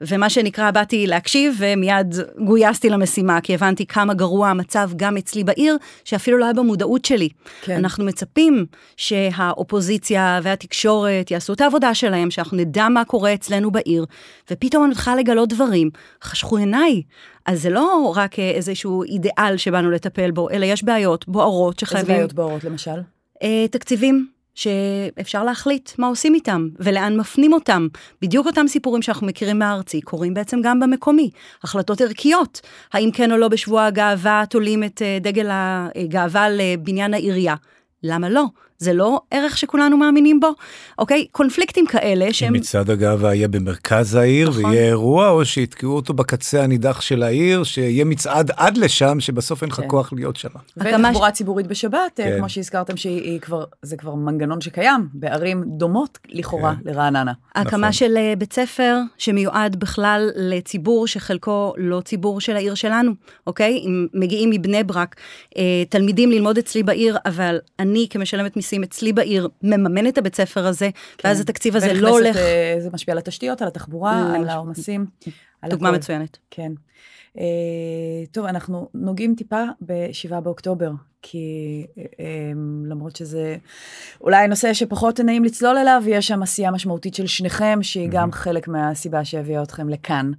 ומה 0.00 0.30
שנקרא, 0.30 0.70
באתי 0.70 1.06
להקשיב 1.06 1.54
ומיד 1.58 2.14
גויסתי 2.46 2.90
למשימה, 2.90 3.40
כי 3.40 3.54
הבנתי 3.54 3.86
כמה 3.86 4.14
גרוע 4.14 4.48
המצב 4.48 4.90
גם 4.96 5.16
אצלי 5.16 5.44
בעיר, 5.44 5.76
שאפילו 6.04 6.38
לא 6.38 6.44
היה 6.44 6.54
במודעות 6.54 7.04
שלי. 7.04 7.28
כן. 7.62 7.76
אנחנו 7.76 8.04
מצפים 8.04 8.66
שהאופוזיציה 8.96 10.40
והתקשורת 10.42 11.30
יעשו 11.30 11.52
את 11.52 11.60
העבודה 11.60 11.94
שלהם, 11.94 12.30
שאנחנו 12.30 12.56
נדע 12.56 12.88
מה 12.88 13.04
קורה 13.04 13.34
אצלנו 13.34 13.70
בעיר, 13.70 14.06
ופתאום 14.50 14.84
אני 14.84 14.90
מתחילה 14.90 15.16
לגלות 15.16 15.48
דברים, 15.48 15.90
חשכו 16.24 16.56
עיניי. 16.56 17.02
אז 17.46 17.62
זה 17.62 17.70
לא 17.70 18.12
רק 18.16 18.38
איזשהו 18.38 19.02
אידיאל 19.02 19.56
שבאנו 19.56 19.90
לטפל 19.90 20.30
בו, 20.30 20.50
אלא 20.50 20.64
יש 20.64 20.84
בעיות 20.84 21.28
בוערות 21.28 21.78
שחייבים... 21.78 22.10
איזה 22.10 22.12
בעיות 22.12 22.32
בוערות 22.32 22.64
למשל? 22.64 23.00
אה, 23.42 23.66
תקציבים. 23.70 24.39
שאפשר 24.60 25.44
להחליט 25.44 25.90
מה 25.98 26.06
עושים 26.06 26.34
איתם 26.34 26.68
ולאן 26.78 27.16
מפנים 27.16 27.52
אותם. 27.52 27.88
בדיוק 28.22 28.46
אותם 28.46 28.68
סיפורים 28.68 29.02
שאנחנו 29.02 29.26
מכירים 29.26 29.58
מהארצי 29.58 30.00
קורים 30.00 30.34
בעצם 30.34 30.60
גם 30.62 30.80
במקומי. 30.80 31.30
החלטות 31.64 32.00
ערכיות, 32.00 32.60
האם 32.92 33.10
כן 33.10 33.32
או 33.32 33.36
לא 33.36 33.48
בשבוע 33.48 33.84
הגאווה 33.84 34.44
תולים 34.50 34.84
את 34.84 35.02
אה, 35.02 35.18
דגל 35.20 35.48
הגאווה 35.50 36.48
לבניין 36.50 37.14
העירייה. 37.14 37.54
למה 38.02 38.28
לא? 38.28 38.44
זה 38.80 38.92
לא 38.92 39.20
ערך 39.30 39.58
שכולנו 39.58 39.96
מאמינים 39.96 40.40
בו? 40.40 40.50
אוקיי? 40.98 41.26
קונפליקטים 41.32 41.86
כאלה 41.86 42.32
שהם... 42.32 42.52
מצעד 42.52 42.90
הגאווה 42.90 43.34
יהיה 43.34 43.48
במרכז 43.48 44.14
העיר 44.14 44.48
נכון. 44.48 44.64
ויהיה 44.64 44.86
אירוע, 44.86 45.28
או 45.28 45.44
שיתקעו 45.44 45.96
אותו 45.96 46.14
בקצה 46.14 46.62
הנידח 46.62 47.00
של 47.00 47.22
העיר, 47.22 47.64
שיהיה 47.64 48.04
מצעד 48.04 48.50
עד 48.56 48.76
לשם, 48.76 49.20
שבסוף 49.20 49.62
אין 49.62 49.70
לך 49.70 49.76
כן. 49.76 49.88
כוח 49.88 50.12
להיות 50.12 50.36
שם. 50.36 50.48
ותחבורה 50.76 51.28
ש... 51.28 51.32
ציבורית 51.32 51.66
בשבת, 51.66 52.20
אה, 52.20 52.24
כן. 52.24 52.38
כמו 52.38 52.48
שהזכרתם 52.48 52.96
שהיא 52.96 53.40
כבר, 53.40 53.64
זה 53.82 53.96
כבר 53.96 54.14
מנגנון 54.14 54.60
שקיים 54.60 55.08
בערים 55.14 55.64
דומות 55.66 56.18
לכאורה 56.28 56.74
כן. 56.74 56.90
לרעננה. 56.90 57.32
הקמה 57.54 57.78
נכון. 57.78 57.92
של 57.92 58.16
אה, 58.16 58.34
בית 58.38 58.52
ספר 58.52 58.98
שמיועד 59.18 59.76
בכלל 59.76 60.30
לציבור 60.36 61.06
שחלקו 61.06 61.74
לא 61.76 62.00
ציבור 62.00 62.40
של 62.40 62.56
העיר 62.56 62.74
שלנו, 62.74 63.12
אוקיי? 63.46 63.78
אם 63.86 64.06
מגיעים 64.14 64.50
מבני 64.50 64.84
ברק, 64.84 65.16
אה, 65.56 65.62
תלמידים 65.88 66.30
ללמוד 66.30 66.58
אצלי 66.58 66.82
בעיר, 66.82 67.16
אבל 67.26 67.58
אני 67.78 68.06
כמשלמת 68.10 68.56
מיסים, 68.56 68.69
עושים 68.70 68.82
אצלי 68.82 69.12
בעיר, 69.12 69.48
מממן 69.62 70.06
את 70.06 70.18
הבית 70.18 70.34
ספר 70.34 70.66
הזה, 70.66 70.90
כן. 71.18 71.28
ואז 71.28 71.40
התקציב 71.40 71.76
הזה 71.76 71.92
לא 71.92 72.08
הולך... 72.08 72.36
אה, 72.36 72.76
זה 72.78 72.90
משפיע 72.92 73.12
על 73.12 73.18
התשתיות, 73.18 73.62
על 73.62 73.68
התחבורה, 73.68 74.34
על 74.34 74.48
העומסים. 74.48 75.06
דוגמה 75.68 75.92
מצוינת. 75.92 76.38
כן. 76.50 76.72
Uh, 77.36 77.40
טוב, 78.32 78.46
אנחנו 78.46 78.88
נוגעים 78.94 79.34
טיפה 79.34 79.64
ב-7 79.86 80.40
באוקטובר, 80.40 80.90
כי 81.22 81.86
uh, 81.88 81.98
um, 81.98 82.88
למרות 82.90 83.16
שזה 83.16 83.56
אולי 84.20 84.48
נושא 84.48 84.74
שפחות 84.74 85.20
נעים 85.20 85.44
לצלול 85.44 85.78
אליו, 85.78 86.02
יש 86.06 86.28
שם 86.28 86.42
עשייה 86.42 86.70
משמעותית 86.70 87.14
של 87.14 87.26
שניכם, 87.26 87.78
שהיא 87.82 88.08
mm-hmm. 88.08 88.12
גם 88.12 88.32
חלק 88.32 88.68
מהסיבה 88.68 89.24
שהביאה 89.24 89.62
אתכם 89.62 89.88
לכאן. 89.88 90.30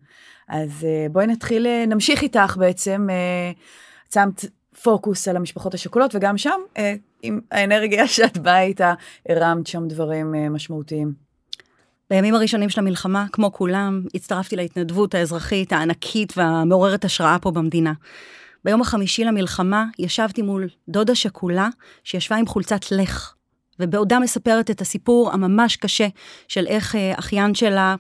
אז 0.49 0.87
בואי 1.11 1.27
נתחיל, 1.27 1.67
נמשיך 1.87 2.21
איתך 2.21 2.57
בעצם. 2.57 3.07
שמת 4.13 4.45
פוקוס 4.83 5.27
על 5.27 5.35
המשפחות 5.35 5.73
השכולות, 5.73 6.15
וגם 6.15 6.37
שם, 6.37 6.59
אה, 6.77 6.93
עם 7.21 7.39
האנרגיה 7.51 8.07
שאת 8.15 8.37
באה 8.37 8.61
איתה, 8.61 8.93
הרמת 9.29 9.67
שם 9.67 9.87
דברים 9.87 10.35
אה, 10.35 10.49
משמעותיים. 10.49 11.13
בימים 12.09 12.35
הראשונים 12.35 12.69
של 12.69 12.79
המלחמה, 12.79 13.25
כמו 13.31 13.53
כולם, 13.53 14.03
הצטרפתי 14.15 14.55
להתנדבות 14.55 15.15
האזרחית 15.15 15.73
הענקית 15.73 16.33
והמעוררת 16.37 17.05
השראה 17.05 17.39
פה 17.39 17.51
במדינה. 17.51 17.93
ביום 18.65 18.81
החמישי 18.81 19.23
למלחמה 19.23 19.85
ישבתי 19.99 20.41
מול 20.41 20.69
דודה 20.89 21.15
שכולה 21.15 21.69
שישבה 22.03 22.35
עם 22.37 22.45
חולצת 22.45 22.91
לך, 22.91 23.33
ובעודה 23.79 24.19
מספרת 24.19 24.71
את 24.71 24.81
הסיפור 24.81 25.31
הממש 25.33 25.75
קשה 25.75 26.07
של 26.47 26.67
איך 26.67 26.95
אה, 26.95 27.13
אחיין 27.19 27.55
שלה, 27.55 27.95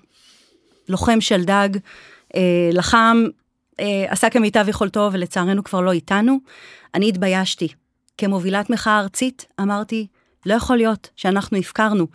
לוחם 0.89 1.21
של 1.21 1.43
דג, 1.43 1.69
אה, 2.35 2.69
לחם 2.73 3.23
אה, 3.81 4.05
עשה 4.07 4.29
כמיטב 4.29 4.65
יכולתו 4.67 5.09
ולצערנו 5.11 5.63
כבר 5.63 5.81
לא 5.81 5.91
איתנו. 5.91 6.37
אני 6.95 7.09
התביישתי. 7.09 7.67
כמובילת 8.17 8.69
מחאה 8.69 8.99
ארצית, 8.99 9.45
אמרתי, 9.61 10.07
לא 10.45 10.53
יכול 10.53 10.77
להיות 10.77 11.09
שאנחנו 11.15 11.57
הפקרנו. 11.57 12.07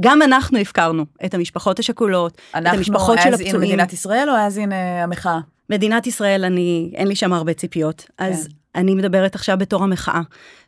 גם 0.00 0.22
אנחנו 0.22 0.58
הפקרנו 0.58 1.04
את 1.24 1.34
המשפחות 1.34 1.78
השכולות, 1.78 2.38
את 2.50 2.66
המשפחות 2.66 3.18
של 3.22 3.34
הפצועים. 3.34 3.46
אנחנו, 3.46 3.58
אז 3.58 3.62
אין 3.62 3.70
מדינת 3.70 3.92
ישראל 3.92 4.30
או 4.30 4.34
אז 4.34 4.58
אין 4.58 4.72
המחאה? 5.02 5.38
מדינת 5.70 6.06
ישראל, 6.06 6.44
אני, 6.44 6.92
אין 6.94 7.08
לי 7.08 7.14
שם 7.14 7.32
הרבה 7.32 7.52
ציפיות. 7.52 8.06
אז 8.18 8.46
כן. 8.46 8.80
אני 8.80 8.94
מדברת 8.94 9.34
עכשיו 9.34 9.58
בתור 9.58 9.84
המחאה. 9.84 10.20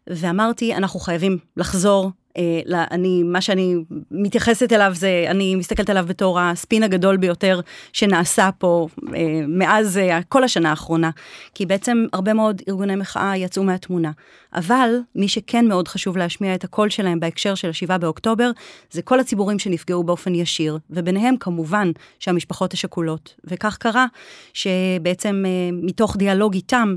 ואמרתי, 0.07 0.75
אנחנו 0.75 1.01
חייבים 1.01 1.39
לחזור 1.57 2.11
אני, 2.73 3.23
מה 3.23 3.41
שאני 3.41 3.77
מתייחסת 4.11 4.73
אליו 4.73 4.93
זה, 4.95 5.25
אני 5.29 5.55
מסתכלת 5.55 5.91
עליו 5.91 6.05
בתור 6.09 6.41
הספין 6.41 6.83
הגדול 6.83 7.17
ביותר 7.17 7.61
שנעשה 7.93 8.51
פה 8.59 8.89
אה, 9.15 9.41
מאז 9.49 9.99
אה, 9.99 10.23
כל 10.23 10.45
השנה 10.45 10.71
האחרונה, 10.71 11.11
כי 11.55 11.67
בעצם 11.67 12.07
הרבה 12.13 12.35
מאוד 12.35 12.63
ארגוני 12.69 12.97
מחאה 12.97 13.37
יצאו 13.37 13.63
מהתמונה. 13.63 14.11
אבל 14.55 14.91
מי 15.15 15.29
שכן 15.29 15.67
מאוד 15.69 15.89
חשוב 15.89 16.17
להשמיע 16.17 16.55
את 16.55 16.65
הקול 16.65 16.89
שלהם 16.89 17.21
בהקשר 17.21 17.55
של 17.55 17.71
השבעה 17.71 17.99
באוקטובר, 17.99 18.51
זה 18.91 19.03
כל 19.03 19.21
הציבורים 19.21 19.59
שנפגעו 19.59 20.05
באופן 20.05 20.35
ישיר, 20.35 20.79
וביניהם 20.91 21.37
כמובן 21.37 21.91
שהמשפחות 22.19 22.73
השכולות. 22.73 23.35
וכך 23.45 23.77
קרה 23.77 24.07
שבעצם 24.53 25.45
מתוך 25.73 26.17
דיאלוג 26.17 26.55
איתם 26.55 26.97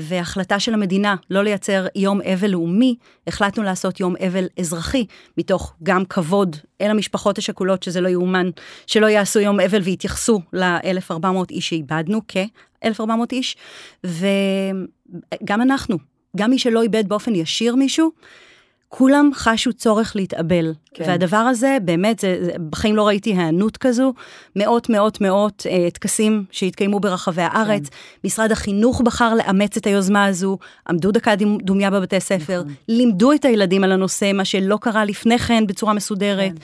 והחלטה 0.00 0.60
של 0.60 0.74
המדינה 0.74 1.16
לא 1.30 1.44
לייצר 1.44 1.86
יום 1.94 2.20
אבל 2.34 2.50
לאומי, 2.50 2.96
החלטנו 3.26 3.62
לעשות 3.62 4.00
יום 4.00 4.14
אבל 4.26 4.46
אזרחי, 4.60 5.06
מתוך 5.38 5.74
גם 5.82 6.04
כבוד 6.04 6.56
אל 6.80 6.90
המשפחות 6.90 7.38
השכולות, 7.38 7.82
שזה 7.82 8.00
לא 8.00 8.08
יאומן, 8.08 8.50
שלא 8.86 9.06
יעשו 9.06 9.40
יום 9.40 9.60
אבל 9.60 9.80
ויתייחסו 9.80 10.40
ל-1,400 10.52 11.50
איש 11.50 11.68
שאיבדנו, 11.68 12.20
כ-1,400 12.28 13.02
איש, 13.32 13.56
וגם 14.04 15.62
אנחנו, 15.62 15.98
גם 16.36 16.50
מי 16.50 16.58
שלא 16.58 16.82
איבד 16.82 17.08
באופן 17.08 17.34
ישיר 17.34 17.74
מישהו, 17.74 18.10
כולם 18.92 19.30
חשו 19.34 19.72
צורך 19.72 20.16
להתאבל. 20.16 20.72
כן. 20.94 21.04
והדבר 21.06 21.36
הזה, 21.36 21.78
באמת, 21.84 22.18
זה, 22.18 22.38
זה, 22.44 22.52
בחיים 22.70 22.96
לא 22.96 23.06
ראיתי 23.06 23.30
היענות 23.30 23.76
כזו. 23.76 24.12
מאות, 24.56 24.88
מאות, 24.88 25.20
מאות 25.20 25.66
אה, 25.70 25.90
טקסים 25.90 26.44
שהתקיימו 26.50 27.00
ברחבי 27.00 27.42
הארץ. 27.42 27.88
כן. 27.88 27.96
משרד 28.24 28.52
החינוך 28.52 29.00
בחר 29.00 29.34
לאמץ 29.34 29.76
את 29.76 29.86
היוזמה 29.86 30.24
הזו, 30.24 30.58
עמדו 30.88 31.10
דקה 31.12 31.32
דומיה 31.62 31.90
בבתי 31.90 32.20
ספר, 32.20 32.60
נכון. 32.60 32.74
לימדו 32.88 33.32
את 33.32 33.44
הילדים 33.44 33.84
על 33.84 33.92
הנושא, 33.92 34.32
מה 34.34 34.44
שלא 34.44 34.78
קרה 34.80 35.04
לפני 35.04 35.38
כן 35.38 35.66
בצורה 35.66 35.92
מסודרת, 35.92 36.52
כן. 36.52 36.56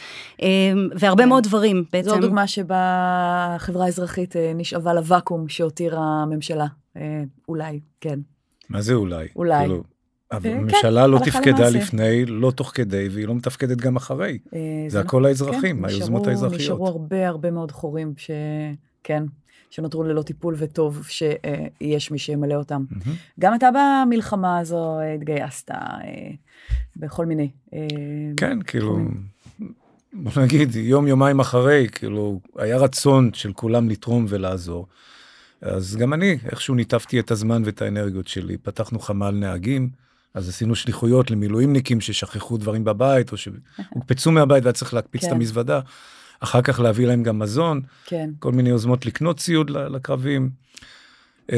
אה, 0.42 0.72
והרבה 0.98 1.22
כן. 1.22 1.28
מאוד 1.28 1.44
דברים 1.44 1.84
בעצם. 1.92 2.08
זו 2.08 2.18
דוגמה 2.18 2.46
שבה 2.46 2.76
החברה 3.56 3.84
האזרחית 3.84 4.36
אה, 4.36 4.52
נשאבה 4.54 4.94
לוואקום 4.94 5.48
שהותירה 5.48 6.22
הממשלה, 6.22 6.66
אה, 6.96 7.22
אולי, 7.48 7.80
כן. 8.00 8.18
מה 8.68 8.82
זה 8.82 8.94
אולי? 8.94 9.26
אולי. 9.36 9.58
כאילו... 9.58 9.95
אבל 10.32 10.42
כן, 10.42 10.56
הממשלה 10.56 11.06
לא 11.06 11.18
תפקדה 11.24 11.68
לפני, 11.68 12.24
לא 12.26 12.50
תוך 12.50 12.70
כדי, 12.74 13.08
והיא 13.10 13.26
לא 13.26 13.34
מתפקדת 13.34 13.78
גם 13.78 13.96
אחרי. 13.96 14.38
אה, 14.54 14.60
זה 14.88 15.00
הכל 15.00 15.06
נכון. 15.06 15.24
האזרחים, 15.24 15.78
כן, 15.78 15.84
היוזמות 15.84 16.26
האזרחיות. 16.26 16.60
נשארו 16.60 16.86
הרבה 16.86 17.28
הרבה 17.28 17.50
מאוד 17.50 17.72
חורים, 17.72 18.14
שכן, 18.16 19.24
שנותרו 19.70 20.02
ללא 20.02 20.22
טיפול 20.22 20.54
וטוב 20.58 21.06
שיש 21.08 22.10
מי 22.10 22.18
שימלא 22.18 22.54
אותם. 22.54 22.84
גם 23.40 23.54
אתה 23.54 23.68
במלחמה 23.74 24.58
הזו 24.58 25.00
התגייסת 25.00 25.70
אה, 25.70 25.76
בכל 26.96 27.26
מיני... 27.26 27.50
אה, 27.74 27.86
כן, 28.36 28.62
כאילו, 28.62 28.98
בוא 30.12 30.42
נגיד, 30.42 30.74
יום, 30.76 31.06
יומיים 31.06 31.40
אחרי, 31.40 31.88
כאילו, 31.92 32.40
היה 32.56 32.76
רצון 32.76 33.30
של 33.32 33.52
כולם 33.52 33.88
לתרום 33.88 34.26
ולעזור. 34.28 34.86
אז 35.60 35.96
גם 35.96 36.14
אני 36.14 36.38
איכשהו 36.50 36.74
ניתבתי 36.74 37.20
את 37.20 37.30
הזמן 37.30 37.62
ואת 37.64 37.82
האנרגיות 37.82 38.28
שלי. 38.28 38.56
פתחנו 38.56 38.98
חמ"ל 38.98 39.30
נהגים. 39.30 40.05
אז 40.36 40.48
עשינו 40.48 40.74
שליחויות 40.74 41.30
למילואימניקים 41.30 42.00
ששכחו 42.00 42.56
דברים 42.56 42.84
בבית, 42.84 43.32
או 43.32 43.36
שהוקפצו 43.36 44.30
מהבית 44.30 44.64
והיה 44.64 44.72
צריך 44.72 44.94
להקפיץ 44.94 45.20
כן. 45.20 45.28
את 45.28 45.32
המזוודה. 45.32 45.80
אחר 46.40 46.62
כך 46.62 46.80
להביא 46.80 47.06
להם 47.06 47.22
גם 47.22 47.38
מזון, 47.38 47.80
כן. 48.06 48.30
כל 48.38 48.52
מיני 48.52 48.68
יוזמות 48.68 49.06
לקנות 49.06 49.38
ציוד 49.38 49.70
לקרבים. 49.70 50.50
Uh, 51.46 51.48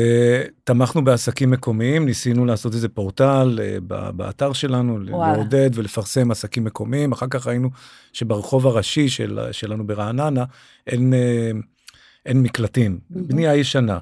תמכנו 0.65 1.05
בעסקים 1.05 1.51
מקומיים, 1.51 2.07
ניסינו 2.07 2.45
לעשות 2.45 2.75
איזה 2.75 2.89
פורטל 2.89 3.59
uh, 3.59 3.81
באתר 4.13 4.53
שלנו, 4.53 4.99
וואלה. 5.11 5.33
לעודד 5.33 5.71
ולפרסם 5.75 6.31
עסקים 6.31 6.65
מקומיים. 6.65 7.13
אחר 7.13 7.27
כך 7.31 7.47
ראינו 7.47 7.71
שברחוב 8.13 8.67
הראשי 8.67 9.09
של, 9.09 9.39
שלנו 9.53 9.87
ברעננה 9.87 10.45
אין, 10.87 11.13
uh, 11.13 11.57
אין 12.27 12.43
מקלטים, 12.43 12.99
mm-hmm. 13.01 13.15
בנייה 13.19 13.57
ישנה. 13.57 13.99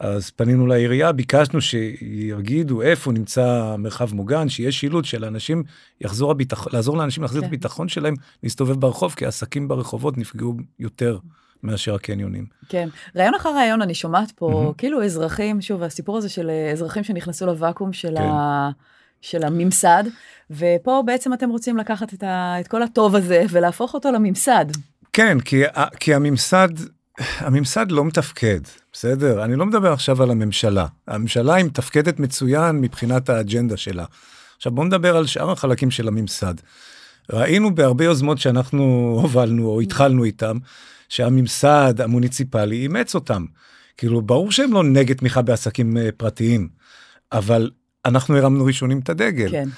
אז 0.00 0.30
פנינו 0.30 0.66
לעירייה, 0.66 1.12
ביקשנו 1.12 1.60
שיגידו 1.60 2.82
איפה 2.82 3.12
נמצא 3.12 3.76
מרחב 3.78 4.14
מוגן, 4.14 4.48
שיהיה 4.48 4.72
שילוט 4.72 5.04
שלאנשים 5.04 5.62
יחזור 6.00 6.30
הביטחון, 6.30 6.72
לעזור 6.72 6.96
לאנשים 6.96 7.22
להחזיר 7.22 7.40
כן. 7.40 7.46
את 7.46 7.52
הביטחון 7.52 7.88
שלהם 7.88 8.14
להסתובב 8.42 8.80
ברחוב, 8.80 9.14
כי 9.14 9.26
עסקים 9.26 9.68
ברחובות 9.68 10.18
נפגעו 10.18 10.54
יותר 10.78 11.18
מאשר 11.62 11.94
הקניונים. 11.94 12.46
כן, 12.68 12.88
ראיון 13.16 13.34
אחר 13.34 13.56
ראיון 13.56 13.82
אני 13.82 13.94
שומעת 13.94 14.30
פה, 14.30 14.70
mm-hmm. 14.70 14.78
כאילו 14.78 15.04
אזרחים, 15.04 15.60
שוב, 15.60 15.82
הסיפור 15.82 16.18
הזה 16.18 16.28
של 16.28 16.50
אזרחים 16.72 17.04
שנכנסו 17.04 17.46
לוואקום 17.46 17.92
של, 17.92 18.14
כן. 18.16 18.22
ה... 18.22 18.70
של 19.20 19.44
הממסד, 19.44 20.04
ופה 20.50 21.02
בעצם 21.06 21.32
אתם 21.32 21.50
רוצים 21.50 21.76
לקחת 21.76 22.14
את, 22.14 22.22
ה... 22.22 22.60
את 22.60 22.68
כל 22.68 22.82
הטוב 22.82 23.16
הזה 23.16 23.44
ולהפוך 23.50 23.94
אותו 23.94 24.12
לממסד. 24.12 24.64
כן, 25.12 25.40
כי, 25.40 25.62
כי 26.00 26.14
הממסד, 26.14 26.68
הממסד 27.18 27.86
לא 27.90 28.04
מתפקד. 28.04 28.60
בסדר? 28.94 29.44
אני 29.44 29.56
לא 29.56 29.66
מדבר 29.66 29.92
עכשיו 29.92 30.22
על 30.22 30.30
הממשלה. 30.30 30.86
הממשלה 31.08 31.54
היא 31.54 31.64
מתפקדת 31.64 32.18
מצוין 32.18 32.80
מבחינת 32.80 33.28
האג'נדה 33.28 33.76
שלה. 33.76 34.04
עכשיו 34.56 34.72
בוא 34.72 34.84
נדבר 34.84 35.16
על 35.16 35.26
שאר 35.26 35.50
החלקים 35.50 35.90
של 35.90 36.08
הממסד. 36.08 36.54
ראינו 37.32 37.74
בהרבה 37.74 38.04
יוזמות 38.04 38.38
שאנחנו 38.38 38.82
הובלנו 39.22 39.66
או 39.66 39.80
התחלנו 39.80 40.24
איתם, 40.24 40.58
שהממסד 41.08 42.00
המוניציפלי 42.00 42.76
אימץ 42.76 43.14
אותם. 43.14 43.44
כאילו, 43.96 44.22
ברור 44.22 44.52
שהם 44.52 44.72
לא 44.72 44.84
נגד 44.84 45.16
תמיכה 45.16 45.42
בעסקים 45.42 45.96
אה, 45.96 46.08
פרטיים, 46.16 46.68
אבל 47.32 47.70
אנחנו 48.04 48.36
הרמנו 48.36 48.64
ראשונים 48.64 48.98
את 48.98 49.08
הדגל. 49.08 49.50
כן. 49.50 49.68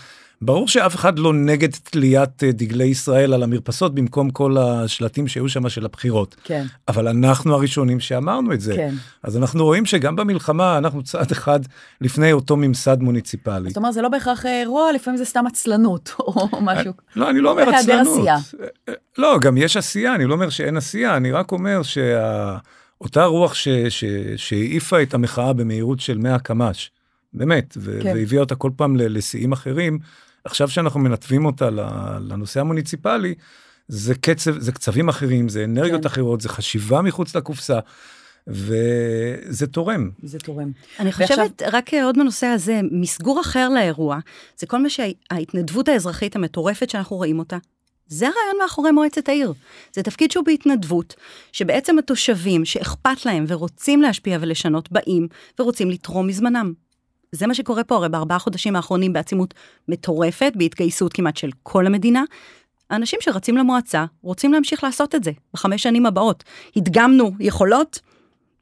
ברור 0.43 0.69
שאף 0.69 0.95
אחד 0.95 1.19
לא 1.19 1.33
נגד 1.33 1.69
תליית 1.71 2.45
אה, 2.45 2.52
דגלי 2.52 2.85
ישראל 2.85 3.33
על 3.33 3.43
המרפסות 3.43 3.95
במקום 3.95 4.31
כל 4.31 4.57
השלטים 4.59 5.28
שהיו 5.28 5.49
שם 5.49 5.69
של 5.69 5.85
הבחירות. 5.85 6.37
כן. 6.45 6.66
אבל 6.88 7.09
אנחנו 7.09 7.55
הראשונים 7.55 8.00
שאמרנו 8.00 8.52
את 8.52 8.61
זה. 8.61 8.76
כן. 8.76 8.95
אז 9.23 9.37
אנחנו 9.37 9.64
רואים 9.64 9.87
שגם 9.87 10.16
במלחמה 10.16 10.78
אנחנו 10.78 11.02
צעד 11.02 11.31
אחד 11.31 11.61
לפני 12.00 12.33
אותו 12.33 12.57
ממסד 12.57 13.00
מוניציפלי. 13.00 13.69
זאת 13.69 13.76
אומרת, 13.76 13.95
זה 13.95 14.02
לא 14.02 14.09
בהכרח 14.09 14.47
אירוע, 14.47 14.93
לפעמים 14.93 15.19
זה 15.19 15.25
סתם 15.25 15.47
עצלנות 15.47 16.12
או 16.19 16.49
משהו. 16.61 16.93
לא, 17.16 17.31
אני 17.31 17.40
לא 17.40 17.50
אומר 17.50 17.69
עצלנות. 17.69 18.28
לא, 19.19 19.38
גם 19.40 19.57
יש 19.57 19.76
עשייה, 19.76 20.14
אני 20.14 20.26
לא 20.26 20.35
אומר 20.35 20.49
שאין 20.50 20.76
עשייה, 20.76 21.16
אני 21.16 21.33
רק 21.33 21.52
אומר 21.52 21.81
שאותה 21.83 23.25
רוח 23.25 23.55
שהעיפה 24.37 25.02
את 25.02 25.14
המחאה 25.14 25.52
במהירות 25.52 26.00
של 26.00 26.19
100 26.19 26.38
קמ"ש, 26.38 26.90
באמת, 27.33 27.73
כן. 28.02 28.07
והביאה 28.14 28.40
אותה 28.40 28.55
כל 28.55 28.71
פעם 28.76 28.97
לשיאים 28.97 29.52
אחרים, 29.52 29.99
עכשיו 30.46 30.68
שאנחנו 30.68 31.00
מנתבים 31.00 31.44
אותה 31.46 31.70
לנושא 32.20 32.60
המוניציפלי, 32.60 33.34
זה 33.88 34.14
קצב, 34.14 34.58
זה 34.58 34.72
קצבים 34.72 35.08
אחרים, 35.08 35.48
זה 35.48 35.64
אנרגיות 35.64 36.02
כן. 36.02 36.06
אחרות, 36.06 36.40
זה 36.40 36.48
חשיבה 36.48 37.02
מחוץ 37.02 37.36
לקופסה. 37.36 37.78
וזה 38.48 39.66
תורם. 39.66 40.10
זה 40.22 40.38
תורם. 40.38 40.70
אני 40.98 41.12
חושבת, 41.12 41.30
ועכשיו... 41.30 41.46
רק 41.72 41.94
עוד 41.94 42.18
בנושא 42.18 42.46
הזה, 42.46 42.80
מסגור 42.90 43.40
אחר 43.40 43.68
לאירוע, 43.68 44.18
זה 44.58 44.66
כל 44.66 44.82
מה 44.82 44.88
שההתנדבות 44.90 45.88
האזרחית 45.88 46.36
המטורפת 46.36 46.90
שאנחנו 46.90 47.16
רואים 47.16 47.38
אותה. 47.38 47.58
זה 48.08 48.26
הרעיון 48.26 48.56
מאחורי 48.62 48.90
מועצת 48.90 49.28
העיר. 49.28 49.52
זה 49.92 50.02
תפקיד 50.02 50.30
שהוא 50.30 50.44
בהתנדבות, 50.44 51.14
שבעצם 51.52 51.98
התושבים 51.98 52.64
שאכפת 52.64 53.26
להם 53.26 53.44
ורוצים 53.48 54.02
להשפיע 54.02 54.38
ולשנות 54.40 54.92
באים 54.92 55.28
ורוצים 55.58 55.90
לתרום 55.90 56.26
מזמנם. 56.26 56.72
זה 57.33 57.47
מה 57.47 57.54
שקורה 57.54 57.85
פה, 57.85 57.97
הרי 57.97 58.09
בארבעה 58.09 58.38
חודשים 58.38 58.76
האחרונים 58.76 59.12
בעצימות 59.12 59.54
מטורפת, 59.88 60.52
בהתגייסות 60.54 61.12
כמעט 61.12 61.37
של 61.37 61.50
כל 61.62 61.87
המדינה. 61.87 62.23
האנשים 62.90 63.18
שרצים 63.23 63.56
למועצה 63.56 64.04
רוצים 64.23 64.52
להמשיך 64.52 64.85
לעשות 64.85 65.14
את 65.14 65.25
זה 65.25 65.30
בחמש 65.54 65.83
שנים 65.83 66.06
הבאות. 66.06 66.45
הדגמנו 66.76 67.30
יכולות, 67.40 68.00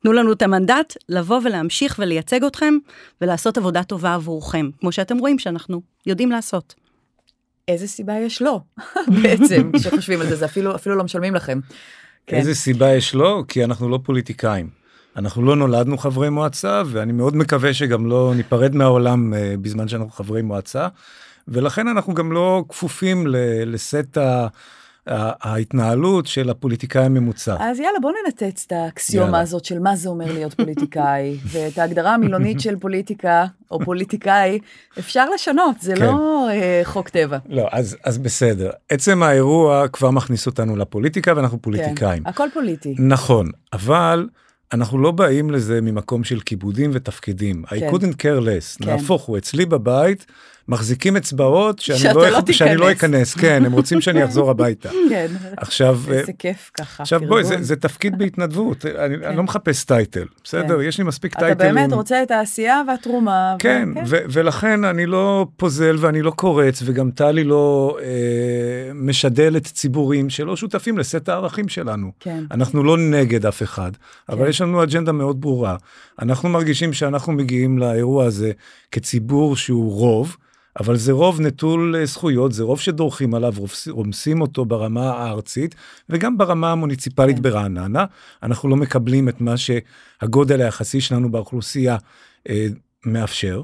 תנו 0.02 0.12
לנו 0.12 0.32
את 0.32 0.42
המנדט 0.42 0.96
לבוא 1.08 1.40
ולהמשיך 1.44 1.96
ולייצג 1.98 2.44
אתכם 2.44 2.74
ולעשות 3.20 3.58
עבודה 3.58 3.82
טובה 3.82 4.14
עבורכם, 4.14 4.70
כמו 4.80 4.92
שאתם 4.92 5.18
רואים 5.18 5.38
שאנחנו 5.38 5.82
יודעים 6.06 6.30
לעשות. 6.30 6.74
איזה 7.68 7.88
סיבה 7.88 8.18
יש 8.18 8.42
לו 8.42 8.60
בעצם, 9.22 9.70
כשחושבים 9.76 10.20
על 10.20 10.26
זה, 10.26 10.36
זה 10.36 10.44
אפילו, 10.44 10.74
אפילו 10.74 10.96
לא 10.96 11.04
משלמים 11.04 11.34
לכם. 11.34 11.60
כן. 12.26 12.36
איזה 12.36 12.54
סיבה 12.54 12.94
יש 12.94 13.14
לו? 13.14 13.44
כי 13.48 13.64
אנחנו 13.64 13.88
לא 13.88 13.98
פוליטיקאים. 14.02 14.83
אנחנו 15.16 15.42
לא 15.42 15.56
נולדנו 15.56 15.98
חברי 15.98 16.30
מועצה, 16.30 16.82
ואני 16.86 17.12
מאוד 17.12 17.36
מקווה 17.36 17.74
שגם 17.74 18.06
לא 18.06 18.32
ניפרד 18.36 18.74
מהעולם 18.74 19.32
uh, 19.32 19.36
בזמן 19.60 19.88
שאנחנו 19.88 20.10
חברי 20.10 20.42
מועצה, 20.42 20.88
ולכן 21.48 21.88
אנחנו 21.88 22.14
גם 22.14 22.32
לא 22.32 22.64
כפופים 22.68 23.26
לסט 23.66 24.18
ההתנהלות 25.06 26.26
של 26.26 26.50
הפוליטיקאי 26.50 27.04
הממוצע. 27.04 27.56
אז 27.60 27.80
יאללה, 27.80 27.98
בוא 28.02 28.12
ננתץ 28.24 28.64
את 28.66 28.72
האקסיומה 28.72 29.26
יאללה. 29.26 29.40
הזאת 29.40 29.64
של 29.64 29.78
מה 29.78 29.96
זה 29.96 30.08
אומר 30.08 30.32
להיות 30.32 30.54
פוליטיקאי, 30.54 31.36
ואת 31.52 31.78
ההגדרה 31.78 32.14
המילונית 32.14 32.60
של 32.60 32.76
פוליטיקה, 32.76 33.46
או 33.70 33.80
פוליטיקאי, 33.84 34.58
אפשר 34.98 35.30
לשנות, 35.30 35.80
זה 35.80 35.94
כן. 35.96 36.04
לא 36.04 36.46
אה, 36.50 36.80
חוק 36.84 37.08
טבע. 37.08 37.38
לא, 37.48 37.68
אז, 37.72 37.96
אז 38.04 38.18
בסדר. 38.18 38.70
עצם 38.88 39.22
האירוע 39.22 39.88
כבר 39.88 40.10
מכניס 40.10 40.46
אותנו 40.46 40.76
לפוליטיקה 40.76 41.32
ואנחנו 41.36 41.62
פוליטיקאים. 41.62 42.22
כן, 42.22 42.28
הכל 42.30 42.48
פוליטי. 42.54 42.94
נכון, 42.98 43.50
אבל 43.72 44.28
אנחנו 44.72 44.98
לא 44.98 45.10
באים 45.10 45.50
לזה 45.50 45.80
ממקום 45.80 46.24
של 46.24 46.40
כיבודים 46.40 46.90
ותפקידים. 46.94 47.64
I 47.66 47.68
כן. 47.68 47.90
couldn't 47.90 48.14
care 48.14 48.44
less. 48.44 48.84
כן. 48.84 48.90
נהפוך 48.90 49.22
הוא, 49.22 49.38
אצלי 49.38 49.66
בבית 49.66 50.26
מחזיקים 50.68 51.16
אצבעות 51.16 51.78
שאני 51.78 52.14
לא, 52.14 52.28
לא 52.28 52.40
שאני 52.52 52.76
לא. 52.76 52.92
אכנס. 52.92 53.34
כן, 53.34 53.64
הם 53.64 53.72
רוצים 53.72 54.00
שאני 54.00 54.24
אחזור 54.24 54.50
הביתה. 54.50 54.88
כן, 55.10 55.26
עכשיו, 55.56 55.98
אה, 56.10 56.18
איזה 56.18 56.32
כיף 56.32 56.70
ככה. 56.74 57.02
עכשיו 57.02 57.20
בואי, 57.28 57.44
זה. 57.44 57.56
זה 57.60 57.76
תפקיד 57.76 58.18
בהתנדבות, 58.18 58.86
אני, 59.04 59.26
אני 59.26 59.36
לא 59.36 59.42
מחפש 59.42 59.84
טייטל, 59.84 60.24
בסדר? 60.44 60.76
כן. 60.76 60.88
יש 60.88 60.98
לי 60.98 61.04
מספיק 61.04 61.32
אתה 61.32 61.40
טייטלים. 61.46 61.74
באמת 61.74 61.92
רוצה 61.92 62.22
את 62.22 62.30
העשייה 62.30 62.82
והתרומה. 62.88 63.54
ו- 63.56 63.62
כן, 63.62 63.88
ו- 64.06 64.24
ולכן 64.28 64.84
אני 64.84 65.06
לא 65.06 65.46
פוזל 65.56 65.96
ואני 66.00 66.22
לא 66.22 66.30
קורץ, 66.30 66.82
וגם 66.84 67.10
טלי 67.10 67.44
לא 67.44 67.98
אה, 68.02 68.06
משדלת 68.94 69.64
ציבורים 69.64 70.30
שלא 70.30 70.56
שותפים 70.56 70.98
לסט 70.98 71.28
הערכים 71.28 71.68
שלנו. 71.68 72.12
כן. 72.20 72.44
אנחנו 72.50 72.84
לא 72.84 72.98
נגד 72.98 73.46
אף 73.46 73.62
אחד, 73.62 73.90
אבל 74.28 74.44
כן. 74.44 74.50
יש 74.50 74.60
לנו 74.60 74.82
אג'נדה 74.82 75.12
מאוד 75.12 75.40
ברורה. 75.40 75.76
אנחנו 76.22 76.48
מרגישים 76.48 76.92
שאנחנו 76.92 77.32
מגיעים 77.32 77.78
לאירוע 77.78 78.24
הזה 78.24 78.52
כציבור 78.90 79.56
שהוא 79.56 79.92
רוב, 79.92 80.36
אבל 80.80 80.96
זה 80.96 81.12
רוב 81.12 81.40
נטול 81.40 81.96
אה, 81.96 82.06
זכויות, 82.06 82.52
זה 82.52 82.62
רוב 82.62 82.80
שדורכים 82.80 83.34
עליו, 83.34 83.54
רומס- 83.56 83.88
רומסים 83.90 84.40
אותו 84.40 84.64
ברמה 84.64 85.10
הארצית, 85.10 85.74
וגם 86.08 86.38
ברמה 86.38 86.72
המוניציפלית 86.72 87.36
כן. 87.36 87.42
ברעננה. 87.42 88.04
אנחנו 88.42 88.68
לא 88.68 88.76
מקבלים 88.76 89.28
את 89.28 89.40
מה 89.40 89.54
שהגודל 89.56 90.60
היחסי 90.60 91.00
שלנו 91.00 91.30
באוכלוסייה 91.30 91.96
אה, 92.48 92.66
מאפשר, 93.06 93.62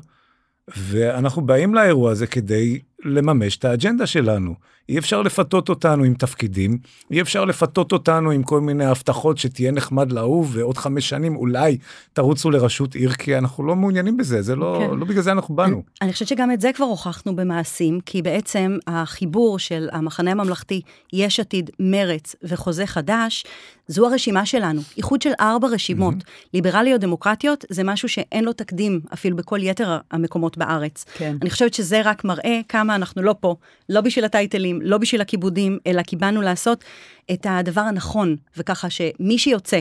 ואנחנו 0.77 1.43
באים 1.43 1.75
לאירוע 1.75 2.11
הזה 2.11 2.27
כדי 2.27 2.79
לממש 3.05 3.57
את 3.57 3.65
האג'נדה 3.65 4.07
שלנו. 4.07 4.55
אי 4.89 4.99
אפשר 4.99 5.23
לפתות 5.23 5.69
אותנו 5.69 6.05
עם 6.05 6.15
תפקידים, 6.15 6.79
אי 7.11 7.21
אפשר 7.21 7.45
לפתות 7.45 7.93
אותנו 7.93 8.31
עם 8.31 8.43
כל 8.43 8.61
מיני 8.61 8.85
הבטחות 8.85 9.39
שתהיה 9.39 9.71
נחמד 9.71 10.13
לאהוב, 10.13 10.51
ועוד 10.53 10.79
חמש 10.79 11.09
שנים 11.09 11.37
אולי 11.37 11.79
תרוצו 12.13 12.51
לראשות 12.51 12.95
עיר, 12.95 13.13
כי 13.13 13.39
אנחנו 13.39 13.65
לא 13.65 13.77
מעוניינים 13.77 14.17
בזה, 14.17 14.43
זה 14.43 14.57
לא, 14.57 14.87
כן. 14.91 14.99
לא 14.99 15.05
בגלל 15.07 15.23
זה 15.23 15.33
אנחנו 15.33 15.55
באנו. 15.55 15.83
אני 16.03 16.13
חושבת 16.13 16.29
שגם 16.29 16.53
את 16.53 16.61
זה 16.61 16.71
כבר 16.75 16.85
הוכחנו 16.85 17.37
במעשים, 17.37 18.01
כי 18.07 18.23
בעצם 18.23 18.77
החיבור 18.87 19.59
של 19.59 19.89
המחנה 19.93 20.31
הממלכתי, 20.31 20.81
יש 21.13 21.41
עתיד, 21.41 21.71
מרץ 21.81 22.37
וחוזה 22.43 22.87
חדש, 22.87 23.45
זו 23.89 24.07
הרשימה 24.07 24.47
שלנו. 24.47 24.81
איחוד 24.97 25.23
של 25.23 25.31
ארבע 25.41 25.69
רשימות, 25.69 26.15
ליברליות 26.55 27.01
דמוקרטיות, 27.01 27.65
זה 27.69 27.85
משהו 27.85 28.09
שאין 28.09 28.45
לו 28.45 28.53
תקדים 28.53 29.01
אפילו 29.13 29.37
בכל 29.37 29.59
יתר 29.63 29.99
המקומות 30.11 30.59
בארץ. 30.59 31.05
כן. 31.15 31.37
אני 31.43 31.51
חושבת 31.51 31.75
שזה 31.75 32.01
רק 32.05 32.25
מראה 32.25 32.61
כמה 32.69 32.90
אנחנו 32.95 33.23
לא 33.23 33.35
פה, 33.41 33.57
לא 33.89 34.01
בשביל 34.01 34.25
הטייטלים, 34.25 34.79
לא 34.83 34.99
בשביל 34.99 35.21
הכיבודים, 35.21 35.79
אלא 35.87 36.03
כי 36.03 36.17
באנו 36.17 36.43
לעשות 36.43 36.85
את 37.33 37.47
הדבר 37.51 37.81
הנכון, 37.81 38.37
וככה 38.57 38.91
שמי 38.91 39.39
שיוצא 39.39 39.81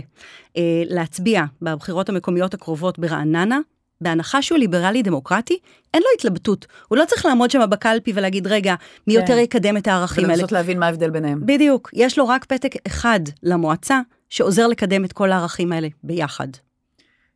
אה, 0.58 0.84
להצביע 0.86 1.44
בבחירות 1.62 2.10
המקומיות 2.10 2.54
הקרובות 2.54 3.00
ברעננה, 3.00 3.60
בהנחה 4.02 4.42
שהוא 4.42 4.58
ליברלי 4.58 5.02
דמוקרטי, 5.02 5.58
אין 5.94 6.02
לו 6.02 6.08
התלבטות. 6.18 6.66
הוא 6.88 6.98
לא 6.98 7.06
צריך 7.06 7.26
לעמוד 7.26 7.52
שם 7.52 7.62
בקלפי 7.70 8.12
ולהגיד, 8.16 8.48
רגע, 8.48 8.76
מי 9.08 9.14
כן. 9.14 9.20
יותר 9.22 9.38
יקדם 9.38 9.78
את 9.78 9.88
הערכים 9.88 10.24
האלה. 10.24 10.34
ולנסות 10.34 10.52
להבין 10.52 10.80
מה 10.80 10.86
ההבדל 10.86 11.10
ביניהם. 11.10 11.42
בדיוק, 11.46 11.90
יש 11.94 12.18
לו 12.18 12.28
רק 12.28 12.46
פתק 12.46 12.72
אחד 12.88 13.20
למועצה, 13.44 14.00
שעוזר 14.30 14.68
לקדם 14.68 15.06
את 15.06 15.14
כל 15.14 15.32
הערכים 15.32 15.72
האלה 15.72 15.88
ביחד. 16.04 16.48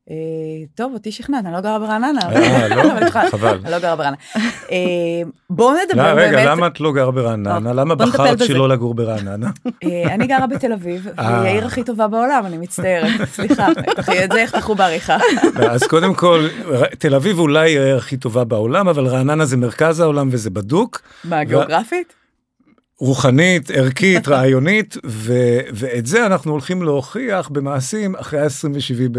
אה, 0.09 0.15
טוב, 0.75 0.93
אותי 0.93 1.11
שכנעת, 1.11 1.45
אני 1.45 1.53
לא 1.53 1.61
גרה 1.61 1.79
ברעננה. 1.79 2.19
אה, 2.21 2.67
לא? 2.67 3.09
חבל. 3.31 3.59
אני 3.63 3.71
לא 3.71 3.79
גרה 3.79 3.95
ברעננה. 3.95 4.17
אה, 4.71 4.77
בואו 5.49 5.73
לא, 5.73 5.79
נדבר 5.89 6.15
באמת. 6.15 6.29
רגע, 6.29 6.51
למה 6.51 6.67
את 6.67 6.79
לא 6.79 6.93
גרה 6.93 7.11
ברעננה? 7.11 7.73
למה 7.73 7.95
בחרת. 7.95 8.39
שלא 8.39 8.69
לגור 8.69 8.93
ברעננה? 8.93 9.49
אה, 9.83 10.13
אני 10.13 10.27
גרה 10.27 10.47
בתל 10.47 10.73
אביב, 10.73 11.07
והיא. 11.15 11.27
העיר 11.27 11.65
הכי 11.65 11.83
טובה 11.83 12.07
בעולם, 12.07 12.45
אני 12.45 12.57
מצטערת. 12.57 13.09
סליחה, 13.35 13.67
את 14.25 14.31
זה 14.31 14.39
יחתכו 14.39 14.75
בעריכה. 14.75 15.17
אז 15.69 15.83
קודם 15.83 16.13
כל, 16.13 16.47
תל 16.99 17.15
אביב 17.15 17.39
אולי 17.39 17.71
היא 17.71 17.79
העיר 17.79 17.97
הכי 17.97 18.17
טובה 18.17 18.43
בעולם, 18.43 18.87
אבל 18.87 19.07
רעננה 19.07 19.45
זה 19.45 19.57
מרכז 19.57 19.99
העולם 19.99 20.29
וזה 20.31 20.49
בדוק. 20.49 21.01
מה, 21.23 21.43
גיאוגרפית? 21.43 22.13
רוחנית, 22.99 23.71
ערכית, 23.71 24.27
רעיונית, 24.27 24.97
ו- 25.05 25.59
ואת 25.73 26.05
זה 26.05 26.25
אנחנו 26.25 26.51
הולכים 26.51 26.83
להוכיח 26.83 27.49
במעשים 27.49 28.15
אחרי 28.15 28.39
ה-27 28.39 29.17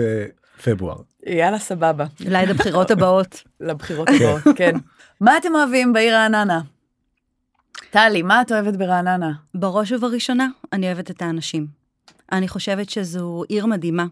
בפברואר. 0.69 0.97
יאללה, 1.27 1.59
סבבה. 1.59 2.05
אולי 2.27 2.43
עד 2.43 2.51
הבחירות 2.51 2.91
הבאות. 2.91 3.43
לבחירות 3.61 4.09
הבאות, 4.09 4.57
כן. 4.57 4.73
מה 5.21 5.37
אתם 5.37 5.55
אוהבים 5.55 5.93
בעיר 5.93 6.15
רעננה? 6.15 6.61
טלי, 7.91 8.23
מה 8.23 8.43
את 8.43 8.53
אוהבת 8.53 8.77
ברעננה? 8.77 9.33
בראש 9.55 9.93
ובראשונה, 9.93 10.49
אני 10.73 10.87
אוהבת 10.87 11.11
את 11.11 11.23
האנשים. 11.23 11.84
אני 12.35 12.49
חושבת 12.49 12.91
שזו 12.91 13.45
עיר 13.49 13.67
מדהימה. 13.67 14.07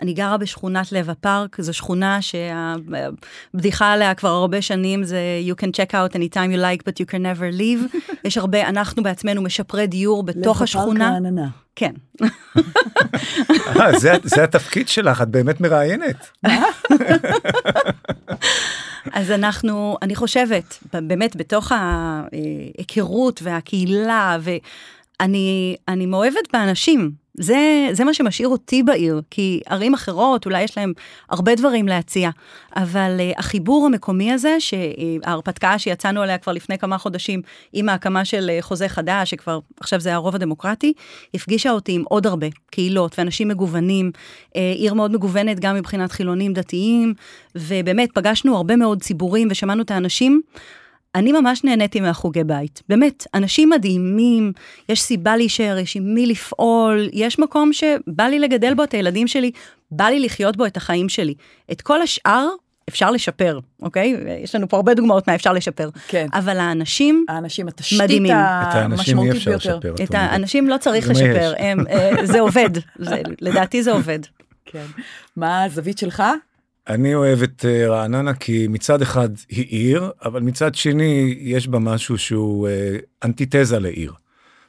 אני 0.00 0.12
גרה 0.12 0.36
בשכונת 0.36 0.92
לב 0.92 1.10
הפארק, 1.10 1.60
זו 1.60 1.74
שכונה 1.74 2.18
שהבדיחה 2.22 3.92
עליה 3.92 4.14
כבר 4.14 4.28
הרבה 4.28 4.62
שנים 4.62 5.04
זה 5.04 5.20
you 5.48 5.62
can 5.62 5.68
check 5.68 5.90
out 5.90 6.14
anytime 6.14 6.54
you 6.54 6.58
like 6.58 6.82
but 6.88 7.02
you 7.02 7.06
can 7.10 7.18
never 7.18 7.58
leave. 7.58 7.96
יש 8.26 8.38
הרבה, 8.38 8.68
אנחנו 8.68 9.02
בעצמנו 9.02 9.42
משפרי 9.42 9.86
דיור 9.86 10.22
בתוך 10.22 10.62
השכונה. 10.62 11.10
רעננה. 11.10 11.48
כן. 11.76 11.92
אה, 13.80 13.98
זה, 13.98 14.12
זה 14.22 14.44
התפקיד 14.44 14.88
שלך, 14.88 15.22
את 15.22 15.28
באמת 15.28 15.60
מראיינת. 15.60 16.30
אז 19.12 19.30
אנחנו, 19.30 19.96
אני 20.02 20.14
חושבת, 20.14 20.78
באמת 20.92 21.36
בתוך 21.36 21.72
ההיכרות 21.72 23.40
והקהילה, 23.42 24.38
ואני 24.40 25.76
אני 25.88 26.06
מאוהבת 26.06 26.52
באנשים. 26.52 27.21
זה, 27.34 27.88
זה 27.92 28.04
מה 28.04 28.14
שמשאיר 28.14 28.48
אותי 28.48 28.82
בעיר, 28.82 29.22
כי 29.30 29.60
ערים 29.66 29.94
אחרות, 29.94 30.46
אולי 30.46 30.62
יש 30.62 30.78
להם 30.78 30.92
הרבה 31.30 31.54
דברים 31.54 31.88
להציע, 31.88 32.30
אבל 32.76 33.16
uh, 33.18 33.38
החיבור 33.38 33.86
המקומי 33.86 34.32
הזה, 34.32 34.56
שההרפתקה 34.58 35.78
שיצאנו 35.78 36.22
עליה 36.22 36.38
כבר 36.38 36.52
לפני 36.52 36.78
כמה 36.78 36.98
חודשים, 36.98 37.42
עם 37.72 37.88
ההקמה 37.88 38.24
של 38.24 38.50
uh, 38.58 38.62
חוזה 38.62 38.88
חדש, 38.88 39.30
שכבר 39.30 39.58
עכשיו 39.80 40.00
זה 40.00 40.14
הרוב 40.14 40.34
הדמוקרטי, 40.34 40.92
הפגישה 41.34 41.70
אותי 41.70 41.92
עם 41.92 42.02
עוד 42.08 42.26
הרבה 42.26 42.46
קהילות 42.70 43.18
ואנשים 43.18 43.48
מגוונים, 43.48 44.10
uh, 44.14 44.58
עיר 44.74 44.94
מאוד 44.94 45.12
מגוונת 45.12 45.60
גם 45.60 45.76
מבחינת 45.76 46.12
חילונים 46.12 46.52
דתיים, 46.52 47.14
ובאמת 47.54 48.08
פגשנו 48.14 48.56
הרבה 48.56 48.76
מאוד 48.76 49.02
ציבורים 49.02 49.48
ושמענו 49.50 49.82
את 49.82 49.90
האנשים. 49.90 50.42
אני 51.14 51.32
ממש 51.32 51.64
נהניתי 51.64 52.00
מהחוגי 52.00 52.44
בית, 52.44 52.82
באמת, 52.88 53.26
אנשים 53.34 53.70
מדהימים, 53.70 54.52
יש 54.88 55.02
סיבה 55.02 55.36
להישאר, 55.36 55.78
יש 55.78 55.96
עם 55.96 56.14
מי 56.14 56.26
לפעול, 56.26 57.08
יש 57.12 57.38
מקום 57.38 57.72
שבא 57.72 58.24
לי 58.24 58.38
לגדל 58.38 58.74
בו 58.74 58.84
את 58.84 58.94
הילדים 58.94 59.26
שלי, 59.26 59.50
בא 59.90 60.04
לי 60.04 60.20
לחיות 60.20 60.56
בו 60.56 60.66
את 60.66 60.76
החיים 60.76 61.08
שלי. 61.08 61.34
את 61.72 61.82
כל 61.82 62.02
השאר 62.02 62.48
אפשר 62.88 63.10
לשפר, 63.10 63.58
אוקיי? 63.82 64.16
יש 64.42 64.54
לנו 64.54 64.68
פה 64.68 64.76
הרבה 64.76 64.94
דוגמאות 64.94 65.28
מה 65.28 65.34
אפשר 65.34 65.52
לשפר. 65.52 65.88
כן. 66.08 66.26
אבל 66.32 66.58
האנשים, 66.58 67.24
האנשים, 67.28 67.68
התשתית 67.68 68.00
מדהימים. 68.00 68.32
את 68.32 68.74
האנשים 68.74 69.18
אי 69.18 69.30
אפשר 69.30 69.50
ביותר. 69.50 69.78
לשפר. 69.78 70.04
את. 70.04 70.14
האנשים 70.14 70.68
לא 70.68 70.76
צריך 70.76 71.08
לשפר. 71.10 71.52
הם, 71.58 71.86
אה, 71.90 72.26
זה 72.26 72.40
עובד, 72.40 72.70
זה, 72.98 73.22
לדעתי 73.40 73.82
זה 73.82 73.92
עובד. 73.92 74.18
כן. 74.64 74.84
מה 75.36 75.64
הזווית 75.64 75.98
שלך? 75.98 76.22
אני 76.88 77.14
אוהב 77.14 77.42
את 77.42 77.64
אה, 77.64 77.88
רעננה 77.88 78.34
כי 78.34 78.66
מצד 78.68 79.02
אחד 79.02 79.28
היא 79.48 79.66
עיר, 79.68 80.10
אבל 80.24 80.40
מצד 80.40 80.74
שני 80.74 81.34
יש 81.38 81.68
בה 81.68 81.78
משהו 81.78 82.18
שהוא 82.18 82.68
אה, 82.68 82.96
אנטיתזה 83.24 83.78
לעיר. 83.78 84.12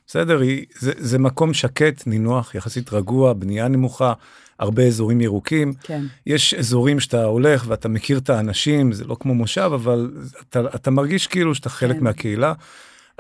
בסדר? 0.08 0.40
היא, 0.40 0.66
זה, 0.80 0.92
זה 0.98 1.20
מקום 1.20 1.54
שקט, 1.54 2.08
נינוח, 2.08 2.56
יחסית 2.56 2.94
רגוע, 2.94 3.34
בנייה 3.34 3.68
נמוכה, 3.68 4.14
הרבה 4.60 4.84
אזורים 4.84 5.22
ירוקים. 5.22 5.74
כן. 5.84 6.04
יש 6.26 6.54
אזורים 6.54 7.00
שאתה 7.00 7.24
הולך 7.24 7.66
ואתה 7.68 7.90
מכיר 7.90 8.18
את 8.18 8.30
האנשים, 8.30 8.92
זה 8.92 9.06
לא 9.06 9.18
כמו 9.20 9.34
מושב, 9.34 9.72
אבל 9.74 10.12
אתה, 10.50 10.62
אתה 10.76 10.92
מרגיש 10.92 11.28
כאילו 11.28 11.56
שאתה 11.56 11.70
חלק 11.70 11.96
כן. 11.96 12.04
מהקהילה. 12.04 12.54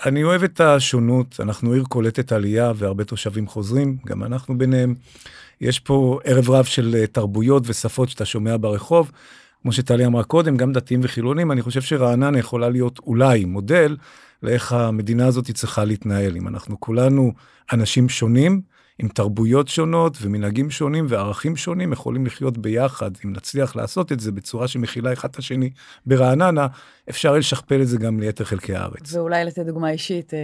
אני 0.05 0.23
אוהב 0.23 0.43
את 0.43 0.61
השונות, 0.61 1.39
אנחנו 1.39 1.73
עיר 1.73 1.83
קולטת 1.83 2.31
עלייה 2.31 2.71
והרבה 2.75 3.03
תושבים 3.03 3.47
חוזרים, 3.47 3.97
גם 4.05 4.23
אנחנו 4.23 4.57
ביניהם. 4.57 4.95
יש 5.61 5.79
פה 5.79 6.19
ערב 6.23 6.49
רב 6.49 6.65
של 6.65 6.95
אה, 6.99 7.07
תרבויות 7.07 7.63
ושפות 7.65 8.09
שאתה 8.09 8.25
שומע 8.25 8.55
ברחוב. 8.59 9.11
כמו 9.61 9.71
שטלי 9.71 10.05
אמרה 10.05 10.23
קודם, 10.23 10.57
גם 10.57 10.73
דתיים 10.73 10.99
וחילונים, 11.03 11.51
אני 11.51 11.61
חושב 11.61 11.81
שרעננה 11.81 12.39
יכולה 12.39 12.69
להיות 12.69 12.99
אולי 12.99 13.45
מודל 13.45 13.97
לאיך 14.43 14.73
המדינה 14.73 15.27
הזאת 15.27 15.51
צריכה 15.51 15.83
להתנהל. 15.83 16.35
אם 16.35 16.47
אנחנו 16.47 16.79
כולנו 16.79 17.33
אנשים 17.73 18.09
שונים, 18.09 18.61
עם 18.99 19.07
תרבויות 19.07 19.67
שונות 19.67 20.17
ומנהגים 20.21 20.71
שונים 20.71 21.05
וערכים 21.09 21.55
שונים 21.55 21.93
יכולים 21.93 22.25
לחיות 22.25 22.57
ביחד. 22.57 23.11
אם 23.25 23.33
נצליח 23.33 23.75
לעשות 23.75 24.11
את 24.11 24.19
זה 24.19 24.31
בצורה 24.31 24.67
שמכילה 24.67 25.13
אחד 25.13 25.29
את 25.29 25.37
השני 25.37 25.69
ברעננה, 26.05 26.67
אפשר 27.09 27.33
לשכפל 27.33 27.81
את 27.81 27.87
זה 27.87 27.97
גם 27.97 28.19
ליתר 28.19 28.43
חלקי 28.43 28.75
הארץ. 28.75 29.13
ואולי 29.13 29.45
לתת 29.45 29.65
דוגמה 29.65 29.89
אישית 29.89 30.33
אה, 30.33 30.39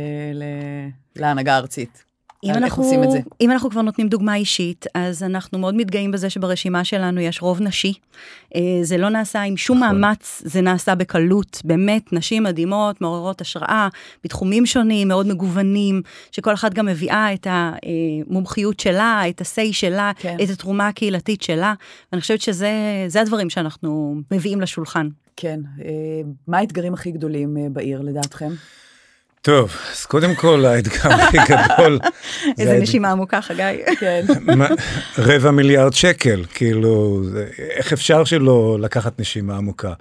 להנהגה 1.16 1.56
הארצית. 1.56 2.09
אם 2.44 2.52
אנחנו, 2.52 3.14
אם 3.42 3.52
אנחנו 3.52 3.70
כבר 3.70 3.82
נותנים 3.82 4.08
דוגמה 4.08 4.36
אישית, 4.36 4.86
אז 4.94 5.24
אנחנו 5.24 5.60
מאוד 5.60 5.76
מתגאים 5.76 6.12
בזה 6.12 6.30
שברשימה 6.30 6.84
שלנו 6.84 7.22
יש 7.22 7.42
רוב 7.42 7.62
נשי. 7.62 7.94
אה, 8.56 8.62
זה 8.84 8.98
לא 8.98 9.10
נעשה 9.10 9.42
עם 9.42 9.58
שום 9.58 9.84
נכון. 9.84 10.02
מאמץ, 10.02 10.42
זה 10.46 10.62
נעשה 10.62 10.96
בקלות. 10.96 11.62
באמת, 11.64 12.14
נשים 12.14 12.44
מדהימות, 12.44 13.02
מעוררות 13.02 13.42
השראה, 13.42 13.88
בתחומים 14.24 14.66
שונים, 14.66 15.08
מאוד 15.08 15.28
מגוונים, 15.28 16.02
שכל 16.32 16.54
אחת 16.54 16.74
גם 16.74 16.86
מביאה 16.86 17.34
את 17.34 17.48
המומחיות 17.50 18.80
שלה, 18.80 19.22
את 19.30 19.42
ה-say 19.42 19.74
שלה, 19.74 20.12
כן. 20.20 20.38
את 20.44 20.50
התרומה 20.50 20.88
הקהילתית 20.88 21.42
שלה. 21.42 21.74
ואני 22.12 22.22
חושבת 22.22 22.42
שזה 22.42 23.22
הדברים 23.22 23.50
שאנחנו 23.50 24.16
מביאים 24.32 24.62
לשולחן. 24.62 25.10
כן. 25.36 25.60
אה, 25.86 25.92
מה 26.48 26.58
האתגרים 26.58 26.94
הכי 26.94 27.12
גדולים 27.12 27.58
אה, 27.58 27.68
בעיר, 27.70 28.02
לדעתכם? 28.02 28.52
טוב, 29.42 29.76
אז 29.92 30.06
קודם 30.06 30.36
כל 30.36 30.66
האתגר 30.66 31.14
הכי 31.14 31.38
גדול... 31.50 32.00
איזה 32.60 32.80
נשימה 32.80 33.12
עמוקה, 33.12 33.42
חגי. 33.42 33.78
כן. 34.00 34.26
רבע 35.18 35.52
מיליארד 35.52 35.94
שקל, 35.94 36.44
כאילו, 36.54 37.24
איך 37.58 37.94
אפשר 37.94 38.24
שלא 38.24 38.78
לקחת 38.82 39.20
נשימה 39.20 39.58
עמוקה? 39.58 39.94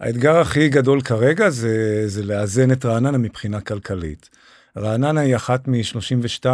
האתגר 0.00 0.36
הכי 0.36 0.68
גדול 0.68 1.00
כרגע 1.00 1.50
זה, 1.50 2.02
זה 2.06 2.22
לאזן 2.22 2.72
את 2.72 2.84
רעננה 2.84 3.18
מבחינה 3.18 3.60
כלכלית. 3.60 4.30
רעננה 4.76 5.20
היא 5.20 5.36
אחת 5.36 5.68
מ-32 5.68 6.46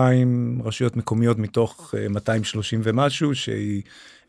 רשויות 0.65 0.97
מקומיות 0.97 1.39
מתוך 1.39 1.95
230 2.11 2.81
אה, 2.81 2.85
ומשהו, 2.89 3.35
שהיא 3.35 3.83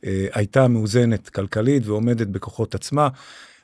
אה, 0.06 0.28
הייתה 0.34 0.68
מאוזנת 0.68 1.30
כלכלית 1.30 1.88
ועומדת 1.88 2.28
בכוחות 2.28 2.76
עצמה. 2.76 3.08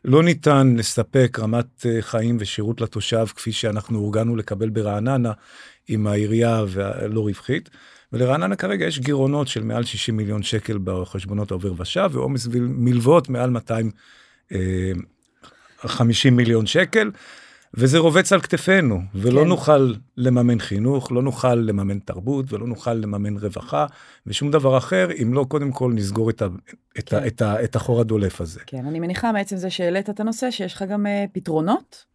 לא 0.05 0.23
ניתן 0.23 0.75
לספק 0.77 1.37
רמת 1.41 1.85
אה, 1.85 2.01
חיים 2.01 2.37
ושירות 2.39 2.81
לתושב 2.81 3.25
כפי 3.35 3.51
שאנחנו 3.51 3.99
הורגלנו 3.99 4.35
לקבל 4.35 4.69
ברעננה 4.69 5.31
עם 5.87 6.07
העירייה 6.07 6.63
והלא 6.67 7.21
רווחית. 7.21 7.69
ולרעננה 8.13 8.55
כרגע 8.55 8.85
יש 8.85 8.99
גירעונות 8.99 9.47
של 9.47 9.63
מעל 9.63 9.83
60 9.83 10.17
מיליון 10.17 10.43
שקל 10.43 10.79
בחשבונות 10.83 11.51
העובר 11.51 11.73
ושב 11.77 12.09
ועומס 12.13 12.47
מלוות 12.59 13.29
מעל 13.29 13.49
250 13.49 16.33
אה, 16.33 16.37
מיליון 16.37 16.65
שקל. 16.65 17.11
וזה 17.73 17.97
רובץ 17.97 18.33
על 18.33 18.41
כתפינו, 18.41 19.01
ולא 19.15 19.41
כן. 19.41 19.47
נוכל 19.47 19.93
לממן 20.17 20.59
חינוך, 20.59 21.11
לא 21.11 21.21
נוכל 21.21 21.55
לממן 21.55 21.99
תרבות, 21.99 22.53
ולא 22.53 22.67
נוכל 22.67 22.93
לממן 22.93 23.37
רווחה, 23.37 23.85
ושום 24.27 24.51
דבר 24.51 24.77
אחר, 24.77 25.07
אם 25.21 25.33
לא 25.33 25.45
קודם 25.47 25.71
כל 25.71 25.91
נסגור 25.95 26.29
את, 26.29 26.41
ה, 26.41 26.47
את, 26.99 27.09
כן. 27.09 27.17
ה, 27.17 27.27
את, 27.27 27.41
ה, 27.41 27.63
את 27.63 27.75
החור 27.75 28.01
הדולף 28.01 28.41
הזה. 28.41 28.59
כן, 28.67 28.85
אני 28.85 28.99
מניחה 28.99 29.31
מעצם 29.31 29.57
זה 29.57 29.69
שהעלית 29.69 30.09
את 30.09 30.19
הנושא, 30.19 30.51
שיש 30.51 30.73
לך 30.73 30.83
גם 30.89 31.05
uh, 31.05 31.09
פתרונות, 31.33 32.05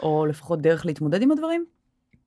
או 0.00 0.26
לפחות 0.26 0.62
דרך 0.62 0.86
להתמודד 0.86 1.22
עם 1.22 1.30
הדברים? 1.30 1.64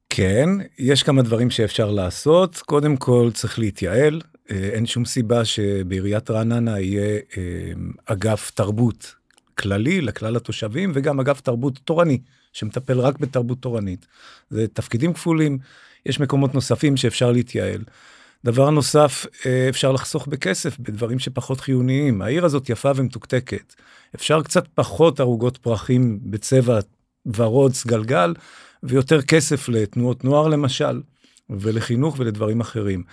כן, 0.10 0.50
יש 0.80 1.04
כמה 1.04 1.22
דברים 1.22 1.50
שאפשר 1.50 1.92
לעשות. 1.92 2.58
קודם 2.58 2.98
כל 2.98 3.30
צריך 3.34 3.60
להתייעל. 3.60 4.22
אה, 4.52 4.70
אין 4.74 4.86
שום 4.86 5.06
סיבה 5.06 5.46
שבעיריית 5.46 6.32
רעננה 6.32 6.80
יהיה 6.80 7.20
אה, 7.38 7.72
אגף 8.06 8.52
תרבות 8.52 9.16
כללי 9.58 10.02
לכלל 10.02 10.36
התושבים 10.36 10.92
וגם 10.96 11.20
אגף 11.20 11.42
תרבות 11.42 11.80
תורני 11.84 12.18
שמטפל 12.54 13.00
רק 13.00 13.20
בתרבות 13.20 13.62
תורנית. 13.62 14.06
זה 14.50 14.68
תפקידים 14.68 15.14
כפולים, 15.14 15.58
יש 16.06 16.20
מקומות 16.20 16.54
נוספים 16.54 16.98
שאפשר 16.98 17.32
להתייעל. 17.32 17.84
דבר 18.46 18.70
נוסף, 18.70 19.26
אה, 19.46 19.70
אפשר 19.70 19.92
לחסוך 19.92 20.28
בכסף 20.28 20.80
בדברים 20.80 21.20
שפחות 21.20 21.60
חיוניים. 21.62 22.22
העיר 22.22 22.46
הזאת 22.46 22.70
יפה 22.70 22.92
ומתוקתקת. 22.96 23.74
אפשר 24.16 24.42
קצת 24.42 24.68
פחות 24.76 25.20
ערוגות 25.20 25.58
פרחים 25.58 26.20
בצבע 26.24 26.80
ורוד, 27.36 27.74
סגלגל, 27.74 28.34
ויותר 28.84 29.22
כסף 29.22 29.70
לתנועות 29.70 30.24
נוער 30.24 30.48
למשל, 30.48 31.02
ולחינוך 31.50 32.16
ולדברים 32.20 32.62
אחרים. 32.62 33.04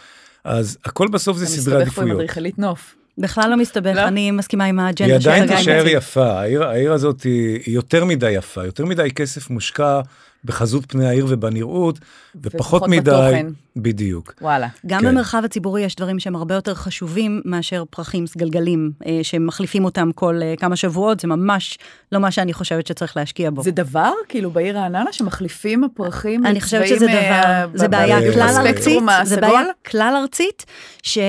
אז 0.44 0.78
הכל 0.84 1.08
בסוף 1.08 1.36
זה 1.36 1.46
סדרי 1.46 1.56
עדיפויות. 1.56 1.76
אתה 1.76 1.90
מסתבך 1.90 1.94
פה 1.94 2.02
עם 2.02 2.10
אדריכלית 2.10 2.58
נוף. 2.58 2.95
בכלל 3.18 3.50
לא 3.50 3.56
מסתבך, 3.56 3.92
לא? 3.94 4.08
אני 4.08 4.30
מסכימה 4.30 4.64
עם 4.64 4.78
האג'נדה 4.78 5.20
של 5.20 5.30
חגי. 5.30 5.36
היא 5.36 5.42
עדיין 5.42 5.58
תישאר 5.58 5.86
יפה, 5.86 6.40
העיר, 6.40 6.64
העיר 6.64 6.92
הזאת 6.92 7.22
היא, 7.22 7.60
היא 7.66 7.74
יותר 7.74 8.04
מדי 8.04 8.30
יפה, 8.30 8.64
יותר 8.64 8.84
מדי 8.84 9.10
כסף 9.10 9.50
מושקע 9.50 10.00
בחזות 10.44 10.84
פני 10.88 11.06
העיר 11.08 11.26
ובנראות, 11.28 11.98
ופחות 12.42 12.88
מדי... 12.88 13.10
בתוכן. 13.10 13.46
בדיוק. 13.76 14.34
וואלה. 14.40 14.68
גם 14.86 15.00
כן. 15.00 15.08
במרחב 15.08 15.42
הציבורי 15.44 15.82
יש 15.82 15.96
דברים 15.96 16.18
שהם 16.18 16.36
הרבה 16.36 16.54
יותר 16.54 16.74
חשובים 16.74 17.42
מאשר 17.44 17.84
פרחים 17.90 18.26
סגלגלים, 18.26 18.90
אה, 19.06 19.20
שמחליפים 19.22 19.84
אותם 19.84 20.10
כל 20.14 20.40
אה, 20.42 20.54
כמה 20.58 20.76
שבועות, 20.76 21.20
זה 21.20 21.28
ממש 21.28 21.78
לא 22.12 22.18
מה 22.20 22.30
שאני 22.30 22.52
חושבת 22.52 22.86
שצריך 22.86 23.16
להשקיע 23.16 23.50
בו. 23.50 23.62
זה 23.62 23.70
דבר, 23.70 24.12
כאילו 24.28 24.50
בעיר 24.50 24.78
רעננה, 24.78 25.12
שמחליפים 25.12 25.84
פרחים 25.94 26.46
אני 26.46 26.60
חושבת 26.60 26.86
שזה 26.86 27.06
דבר, 27.06 27.42
אה, 27.44 27.66
זה 27.74 27.88
בעיה 27.88 28.32
כלל 28.32 28.66
ארצית, 28.66 29.02
זה 29.24 29.40
בעיה 29.40 29.62
כלל 29.86 30.14
ארצית, 30.22 30.64
ש... 31.02 31.18
אה, 31.18 31.22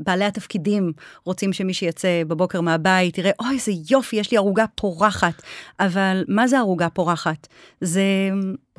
בעלי 0.00 0.24
התפקידים 0.24 0.92
רוצים 1.24 1.52
שמי 1.52 1.74
שיצא 1.74 2.22
בבוקר 2.26 2.60
מהבית 2.60 3.18
יראה, 3.18 3.30
אוי, 3.40 3.54
איזה 3.54 3.72
יופי, 3.90 4.16
יש 4.16 4.30
לי 4.30 4.36
ערוגה 4.36 4.64
פורחת. 4.74 5.42
אבל 5.80 6.24
מה 6.28 6.48
זה 6.48 6.58
ערוגה 6.58 6.88
פורחת? 6.88 7.46
זה, 7.80 8.02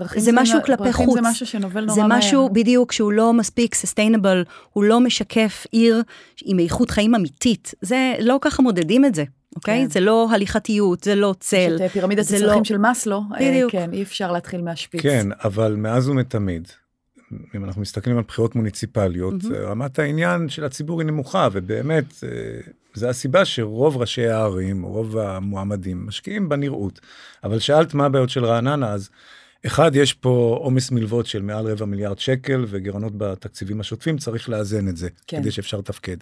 זה, 0.08 0.20
זה 0.20 0.32
משהו 0.32 0.60
כלפי 0.66 0.94
חוץ. 0.94 1.14
זה 1.14 1.22
משהו 1.22 1.46
שנובל 1.46 1.86
נורא 1.86 1.98
מהר. 1.98 2.10
זה 2.10 2.18
משהו, 2.18 2.50
בדיוק, 2.50 2.92
שהוא 2.92 3.12
לא 3.12 3.34
מספיק 3.34 3.76
סוסטיינבל, 3.76 4.44
הוא 4.74 4.84
לא 4.84 5.00
משקף 5.00 5.66
עיר 5.72 6.02
עם 6.46 6.60
איכות 6.60 6.92
חיים 6.92 7.16
אמיתית. 7.16 7.74
זה, 7.82 8.16
לא 8.20 8.38
ככה 8.42 8.64
מודדים 8.64 9.06
את 9.06 9.16
זה. 9.16 9.24
אוקיי? 9.56 9.84
כן. 9.84 9.90
זה 9.90 10.00
לא 10.00 10.28
הליכתיות, 10.32 11.04
זה 11.04 11.16
לא 11.16 11.36
צל. 11.40 11.76
יש 11.76 11.82
את 11.82 11.92
פירמידת 11.92 12.26
הצרכים 12.26 12.48
לא... 12.48 12.64
של 12.64 12.78
מאסלו. 12.78 13.22
אה, 13.34 13.50
בדיוק. 13.50 13.72
כן, 13.72 13.94
אי 13.94 14.04
אפשר 14.04 14.32
להתחיל 14.32 14.62
מהשפיץ. 14.62 15.02
כן, 15.02 15.28
אבל 15.44 15.76
מאז 15.76 16.10
ומתמיד, 16.10 16.68
אם 17.56 17.66
אנחנו 17.66 17.82
מסתכלים 17.82 18.18
על 18.18 18.24
בחירות 18.28 18.56
מוניציפליות, 18.56 19.34
mm-hmm. 19.42 19.56
רמת 19.62 20.00
העניין 20.00 20.50
של 20.50 20.64
הציבור 20.64 21.02
היא 21.02 21.08
נמוכה, 21.08 21.48
ובאמת, 21.52 22.06
אה, 22.24 22.30
זה 22.94 23.10
הסיבה 23.10 23.46
שרוב 23.46 23.98
ראשי 23.98 24.28
הערים, 24.28 24.84
רוב 24.84 25.18
המועמדים, 25.18 26.06
משקיעים 26.06 26.50
בנראות. 26.50 27.00
אבל 27.44 27.60
שאלת 27.60 27.94
מה 27.94 28.06
הבעיות 28.06 28.30
של 28.30 28.46
רעננה, 28.46 28.94
אז 28.94 29.10
אחד, 29.66 29.96
יש 29.96 30.14
פה 30.14 30.60
עומס 30.62 30.92
מלוות 30.92 31.26
של 31.26 31.42
מעל 31.42 31.68
רבע 31.68 31.86
מיליארד 31.86 32.20
שקל 32.20 32.66
וגירעונות 32.68 33.18
בתקציבים 33.18 33.80
השוטפים, 33.80 34.18
צריך 34.18 34.50
לאזן 34.50 34.88
את 34.88 34.98
זה, 34.98 35.10
כן. 35.28 35.42
כדי 35.42 35.52
שאפשר 35.52 35.78
לתפקד. 35.78 36.18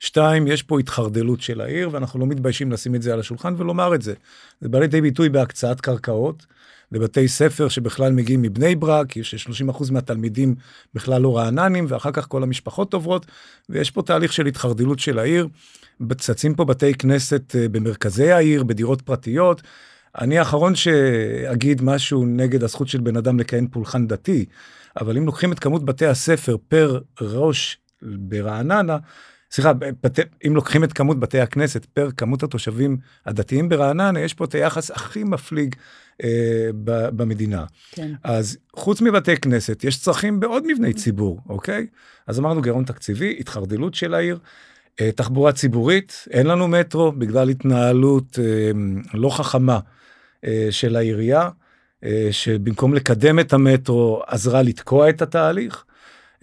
שתיים, 0.00 0.46
יש 0.46 0.62
פה 0.62 0.80
התחרדלות 0.80 1.40
של 1.40 1.60
העיר, 1.60 1.88
ואנחנו 1.92 2.20
לא 2.20 2.26
מתביישים 2.26 2.72
לשים 2.72 2.94
את 2.94 3.02
זה 3.02 3.12
על 3.12 3.20
השולחן 3.20 3.54
ולומר 3.58 3.94
את 3.94 4.02
זה. 4.02 4.14
זה 4.60 4.68
בא 4.68 4.78
לידי 4.78 5.00
ביטוי 5.00 5.28
בהקצאת 5.28 5.80
קרקעות. 5.80 6.46
לבתי 6.92 7.28
ספר 7.28 7.68
שבכלל 7.68 8.12
מגיעים 8.12 8.42
מבני 8.42 8.74
ברק, 8.74 9.22
ש-30% 9.22 9.92
מהתלמידים 9.92 10.54
בכלל 10.94 11.22
לא 11.22 11.36
רעננים, 11.36 11.86
ואחר 11.88 12.10
כך 12.12 12.28
כל 12.28 12.42
המשפחות 12.42 12.94
עוברות, 12.94 13.26
ויש 13.68 13.90
פה 13.90 14.02
תהליך 14.02 14.32
של 14.32 14.46
התחרדלות 14.46 14.98
של 14.98 15.18
העיר. 15.18 15.48
צצים 16.16 16.54
פה 16.54 16.64
בתי 16.64 16.94
כנסת 16.94 17.56
אה, 17.56 17.68
במרכזי 17.68 18.30
העיר, 18.32 18.64
בדירות 18.64 19.02
פרטיות. 19.02 19.62
אני 20.20 20.38
האחרון 20.38 20.74
שאגיד 20.74 21.82
משהו 21.82 22.26
נגד 22.26 22.62
הזכות 22.62 22.88
של 22.88 23.00
בן 23.00 23.16
אדם 23.16 23.40
לקיים 23.40 23.68
פולחן 23.68 24.06
דתי, 24.06 24.44
אבל 25.00 25.16
אם 25.16 25.26
לוקחים 25.26 25.52
את 25.52 25.58
כמות 25.58 25.84
בתי 25.84 26.06
הספר 26.06 26.56
פר 26.68 27.00
ראש 27.20 27.78
ברעננה, 28.02 28.96
סליחה, 29.50 29.72
אם 30.46 30.54
לוקחים 30.54 30.84
את 30.84 30.92
כמות 30.92 31.20
בתי 31.20 31.40
הכנסת 31.40 31.84
פר 31.84 32.10
כמות 32.16 32.42
התושבים 32.42 32.96
הדתיים 33.26 33.68
ברעננה, 33.68 34.20
יש 34.20 34.34
פה 34.34 34.44
את 34.44 34.54
היחס 34.54 34.90
הכי 34.90 35.24
מפליג 35.24 35.74
אה, 36.24 36.68
ב, 36.84 37.08
במדינה. 37.08 37.64
כן. 37.92 38.12
אז 38.24 38.58
חוץ 38.76 39.00
מבתי 39.00 39.36
כנסת, 39.36 39.84
יש 39.84 40.00
צרכים 40.00 40.40
בעוד 40.40 40.62
מבני 40.66 40.92
ציבור, 40.92 41.40
אוקיי? 41.48 41.86
אז 42.26 42.38
אמרנו 42.38 42.62
גירעון 42.62 42.84
תקציבי, 42.84 43.36
התחרדלות 43.40 43.94
של 43.94 44.14
העיר. 44.14 44.38
אה, 45.00 45.12
תחבורה 45.12 45.52
ציבורית, 45.52 46.24
אין 46.30 46.46
לנו 46.46 46.68
מטרו 46.68 47.12
בגלל 47.12 47.48
התנהלות 47.48 48.38
אה, 48.38 48.70
לא 49.14 49.28
חכמה 49.30 49.78
של 50.70 50.96
העירייה, 50.96 51.48
אה, 52.04 52.28
שבמקום 52.30 52.94
לקדם 52.94 53.38
את 53.38 53.52
המטרו 53.52 54.22
עזרה 54.26 54.62
לתקוע 54.62 55.08
את 55.08 55.22
התהליך. 55.22 55.84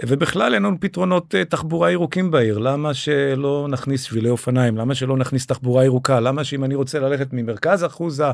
ובכלל 0.02 0.54
אין 0.54 0.64
לנו 0.64 0.78
פתרונות 0.80 1.36
אה, 1.36 1.46
תחבורה 1.46 1.92
ירוקים 1.92 2.32
בעיר, 2.32 2.58
למה 2.58 2.94
שלא 2.94 3.68
נכניס 3.70 4.04
שבילי 4.04 4.30
אופניים, 4.30 4.78
למה 4.78 4.96
שלא 4.96 5.18
נכניס 5.18 5.46
תחבורה 5.46 5.86
ירוקה, 5.86 6.20
למה 6.20 6.44
שאם 6.44 6.64
אני 6.64 6.76
רוצה 6.76 7.00
ללכת 7.00 7.28
ממרכז 7.32 7.86
אחוזה, 7.86 8.26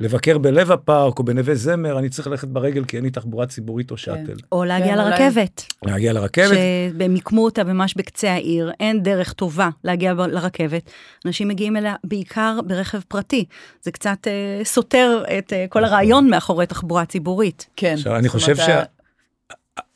לבקר 0.00 0.38
בלב 0.38 0.72
הפארק 0.72 1.18
או 1.18 1.24
בנווה 1.24 1.54
זמר, 1.54 1.98
אני 1.98 2.08
צריך 2.08 2.28
ללכת 2.28 2.48
ברגל 2.48 2.84
כי 2.84 2.96
אין 2.96 3.04
לי 3.04 3.10
תחבורה 3.10 3.46
ציבורית 3.46 3.90
או 3.90 3.96
כן. 3.96 4.02
שאטל. 4.02 4.40
או 4.52 4.64
להגיע 4.64 4.88
כן, 4.88 4.98
לרכבת. 4.98 5.66
להגיע 5.84 6.12
לרכבת. 6.12 6.58
שבמיקמו 6.94 7.44
אותה 7.44 7.64
ממש 7.64 7.94
בקצה 7.96 8.32
העיר, 8.32 8.70
אין 8.80 9.02
דרך 9.02 9.32
טובה 9.32 9.68
להגיע 9.84 10.12
לרכבת. 10.12 10.90
אנשים 11.26 11.48
מגיעים 11.48 11.76
אליה 11.76 11.94
בעיקר 12.04 12.58
ברכב 12.66 13.00
פרטי. 13.08 13.44
זה 13.82 13.90
קצת 13.90 14.18
אה, 14.26 14.64
סותר 14.64 15.22
את 15.38 15.52
אה, 15.52 15.66
כל 15.68 15.80
נכון. 15.80 15.92
הרעיון 15.92 16.30
מאחורי 16.30 16.66
תחבורה 16.66 17.04
ציבורית. 17.04 17.66
כן. 17.76 17.94
עכשיו, 17.94 18.16
אני 18.16 18.28
חושב 18.28 18.56
שה... 18.56 18.82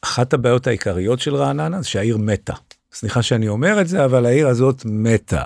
אחת 0.02 0.32
הבעיות 0.32 0.66
העיקריות 0.66 1.20
של 1.20 1.34
רעננה 1.34 1.82
זה 1.82 1.88
שהעיר 1.88 2.16
מתה. 2.16 2.54
סליחה 2.92 3.22
שאני 3.22 3.48
אומר 3.48 3.80
את 3.80 3.88
זה, 3.88 4.04
אבל 4.04 4.26
העיר 4.26 4.48
הזאת 4.48 4.82
מתה. 4.84 5.42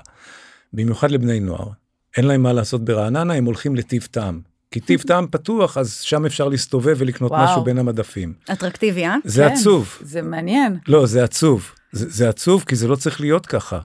במיוחד 0.73 1.11
לבני 1.11 1.41
נוער. 1.41 1.69
אין 2.17 2.25
להם 2.25 2.43
מה 2.43 2.53
לעשות 2.53 2.85
ברעננה, 2.85 3.35
הם 3.35 3.45
הולכים 3.45 3.77
לטיב 3.77 4.09
טעם. 4.11 4.41
כי 4.71 4.81
טיב 4.81 5.01
טעם 5.01 5.27
פתוח, 5.31 5.79
אז 5.79 6.01
שם 6.01 6.27
אפשר 6.27 6.49
להסתובב 6.49 6.97
ולקנות 6.99 7.33
וואו. 7.33 7.45
משהו 7.45 7.65
בין 7.65 7.79
המדפים. 7.79 8.33
אטרקטיבי, 8.53 9.07
אה? 9.07 9.17
זה 9.25 9.43
כן, 9.49 9.55
עצוב. 9.55 9.99
זה 10.01 10.23
מעניין. 10.23 10.79
לא, 10.89 11.07
זה 11.07 11.25
עצוב. 11.25 11.71
זה, 11.93 12.11
זה 12.11 12.29
עצוב 12.29 12.65
כי 12.69 12.77
זה 12.77 12.89
לא 12.89 12.97
צריך 12.97 13.21
להיות 13.21 13.47
ככה. 13.47 13.81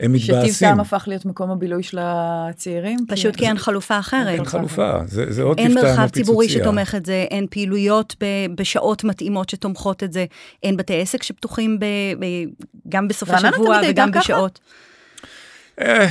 הם 0.00 0.18
שטיב 0.18 0.36
מתבאסים. 0.36 0.68
טעם 0.68 0.80
הפך 0.80 1.04
להיות 1.06 1.24
מקום 1.24 1.50
הבילוי 1.50 1.82
של 1.82 1.98
הצעירים. 2.00 2.98
פשוט 3.08 3.36
כי 3.36 3.46
אין 3.46 3.58
חלופה 3.58 3.98
אחרת. 3.98 4.28
אין 4.28 4.44
חלופה, 4.44 4.92
זה, 5.06 5.32
זה 5.32 5.42
עוד 5.42 5.58
אין 5.58 5.68
טיב 5.68 5.80
טעם 5.80 5.86
מרחב 5.86 6.02
או 6.02 6.08
ציבורי 6.08 6.46
פיצוצייה. 6.46 6.64
שתומך 6.64 6.94
את 6.94 7.06
זה, 7.06 7.26
אין 7.30 7.46
פעילויות 7.50 8.16
ב- 8.20 8.54
בשעות 8.54 9.04
מתאימות 9.04 9.48
שתומכות 9.48 10.02
את 10.02 10.12
זה, 10.12 10.24
אין 10.62 10.76
בתי 10.76 11.00
עסק 11.00 11.22
שפתוחים 11.22 11.78
ב- 11.78 11.84
ב- 12.18 12.66
גם 12.88 13.08
בסופי 13.08 13.32
שבוע 13.38 13.80
וגם? 13.88 14.10
בשעות. 14.10 14.60
אה, 15.80 16.06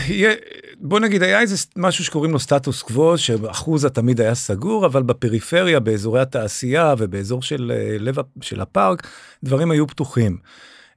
בוא 0.79 0.99
נגיד 0.99 1.23
היה 1.23 1.39
איזה 1.39 1.55
משהו 1.75 2.03
שקוראים 2.05 2.31
לו 2.31 2.39
סטטוס 2.39 2.81
קוו 2.81 3.17
שאחוזה 3.17 3.89
תמיד 3.89 4.21
היה 4.21 4.35
סגור 4.35 4.85
אבל 4.85 5.03
בפריפריה 5.03 5.79
באזורי 5.79 6.21
התעשייה 6.21 6.93
ובאזור 6.97 7.41
של 7.41 7.71
אה, 7.75 8.23
של 8.41 8.61
הפארק 8.61 9.07
דברים 9.43 9.71
היו 9.71 9.87
פתוחים. 9.87 10.37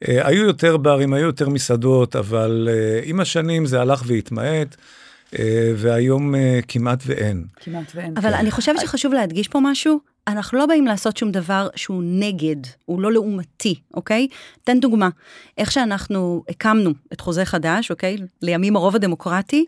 אה, 0.09 0.29
היו 0.29 0.45
יותר 0.45 0.77
ברים 0.77 1.15
היו 1.15 1.27
יותר 1.27 1.49
מסעדות 1.49 2.17
אבל 2.17 2.69
אה, 2.71 3.01
עם 3.05 3.21
השנים 3.21 3.67
זה 3.67 3.81
הלך 3.81 4.03
והתמעט 4.07 4.77
אה, 5.39 5.73
והיום 5.77 6.35
אה, 6.35 6.61
כמעט 6.69 7.03
ואין. 7.07 7.45
כמעט 7.57 7.93
ואין. 7.95 8.15
אבל 8.17 8.35
אני 8.35 8.51
חושבת 8.51 8.81
שחשוב 8.81 9.13
להדגיש 9.13 9.49
פה 9.49 9.59
משהו, 9.63 10.01
אנחנו 10.29 10.59
לא 10.59 10.67
באים 10.67 10.87
לעשות 10.87 11.17
שום 11.17 11.31
דבר 11.31 11.69
שהוא 11.77 12.03
נגד, 12.05 12.57
הוא 12.85 13.01
לא 13.01 13.13
לעומתי, 13.13 13.75
אוקיי? 13.95 14.29
תן 14.65 14.81
דוגמה, 14.81 15.09
איך 15.59 15.73
שאנחנו 15.73 16.43
הקמנו 16.49 16.91
את 17.13 17.21
חוזה 17.21 17.45
חדש, 17.45 17.91
אוקיי? 17.91 18.17
לימים 18.43 18.77
הרוב 18.77 18.97
הדמוקרטי, 18.97 19.65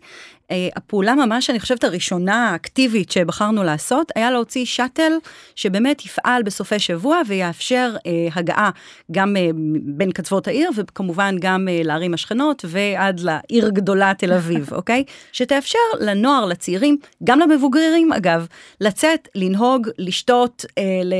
אה, 0.51 0.69
הפעולה 0.75 1.15
ממש, 1.15 1.49
אני 1.49 1.59
חושבת, 1.59 1.83
הראשונה 1.83 2.49
האקטיבית 2.49 3.11
שבחרנו 3.11 3.63
לעשות, 3.63 4.11
היה 4.15 4.31
להוציא 4.31 4.65
שאטל 4.65 5.11
שבאמת 5.55 6.05
יפעל 6.05 6.43
בסופי 6.43 6.79
שבוע 6.79 7.21
ויאפשר 7.27 7.95
אה, 8.05 8.11
הגעה 8.35 8.69
גם 9.11 9.37
אה, 9.37 9.49
בין 9.83 10.11
קצוות 10.11 10.47
העיר, 10.47 10.69
וכמובן 10.75 11.35
גם 11.39 11.67
אה, 11.67 11.81
לערים 11.83 12.13
השכנות 12.13 12.65
ועד 12.67 13.19
לעיר 13.19 13.69
גדולה 13.69 14.13
תל 14.17 14.33
אביב, 14.33 14.73
אוקיי? 14.79 15.03
שתאפשר 15.31 15.79
לנוער, 15.99 16.45
לצעירים, 16.45 16.97
גם 17.23 17.39
למבוגרים 17.39 18.13
אגב, 18.13 18.47
לצאת, 18.81 19.27
לנהוג, 19.35 19.87
לשתות, 19.97 20.46
אה, 20.77 21.01
ל, 21.03 21.13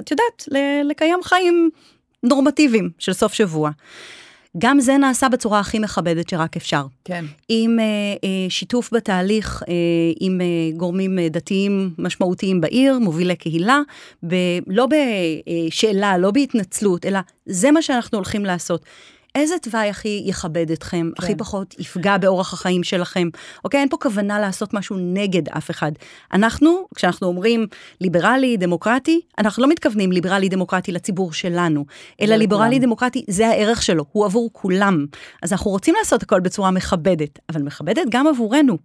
את 0.00 0.10
יודעת, 0.10 0.48
ל, 0.48 0.56
לקיים 0.90 1.18
חיים 1.22 1.70
נורמטיביים 2.22 2.90
של 2.98 3.12
סוף 3.12 3.32
שבוע. 3.32 3.70
גם 4.58 4.80
זה 4.80 4.96
נעשה 4.96 5.28
בצורה 5.28 5.60
הכי 5.60 5.78
מכבדת 5.78 6.28
שרק 6.28 6.56
אפשר. 6.56 6.86
כן. 7.04 7.24
עם 7.48 7.80
אה, 7.80 7.84
אה, 7.84 8.50
שיתוף 8.50 8.94
בתהליך 8.94 9.62
אה, 9.68 9.74
עם 10.20 10.40
אה, 10.40 10.46
גורמים 10.76 11.18
אה, 11.18 11.28
דתיים 11.28 11.90
משמעותיים 11.98 12.60
בעיר, 12.60 12.98
מובילי 12.98 13.36
קהילה, 13.36 13.80
ב, 14.26 14.34
לא 14.66 14.86
בשאלה, 14.86 16.18
לא 16.18 16.30
בהתנצלות, 16.30 17.06
אלא 17.06 17.18
זה 17.46 17.70
מה 17.70 17.82
שאנחנו 17.82 18.18
הולכים 18.18 18.44
לעשות. 18.44 18.84
איזה 19.38 19.54
תוואי 19.62 19.88
הכי 19.88 20.22
יכבד 20.26 20.70
אתכם, 20.70 21.10
כן. 21.16 21.24
הכי 21.24 21.36
פחות 21.36 21.74
יפגע 21.78 22.18
באורח 22.18 22.52
החיים 22.52 22.84
שלכם. 22.84 23.28
אוקיי, 23.64 23.80
אין 23.80 23.88
פה 23.88 23.96
כוונה 23.96 24.38
לעשות 24.40 24.74
משהו 24.74 24.96
נגד 24.98 25.48
אף 25.48 25.70
אחד. 25.70 25.92
אנחנו, 26.32 26.86
כשאנחנו 26.94 27.26
אומרים 27.26 27.66
ליברלי, 28.00 28.56
דמוקרטי, 28.56 29.20
אנחנו 29.38 29.62
לא 29.62 29.68
מתכוונים 29.68 30.12
ליברלי, 30.12 30.48
דמוקרטי 30.48 30.92
לציבור 30.92 31.32
שלנו, 31.32 31.84
אלא. 32.20 32.36
ליברלי, 32.36 32.78
דמוקרטי, 32.78 33.24
זה 33.28 33.48
הערך 33.48 33.82
שלו, 33.82 34.04
הוא 34.12 34.24
עבור 34.24 34.50
כולם. 34.52 35.06
אז 35.42 35.52
אנחנו 35.52 35.70
רוצים 35.70 35.94
לעשות 35.98 36.22
הכל 36.22 36.40
בצורה 36.40 36.70
מכבדת, 36.70 37.38
אבל 37.48 37.62
מכבדת 37.62 38.02
גם 38.10 38.26
עבורנו. 38.26 38.78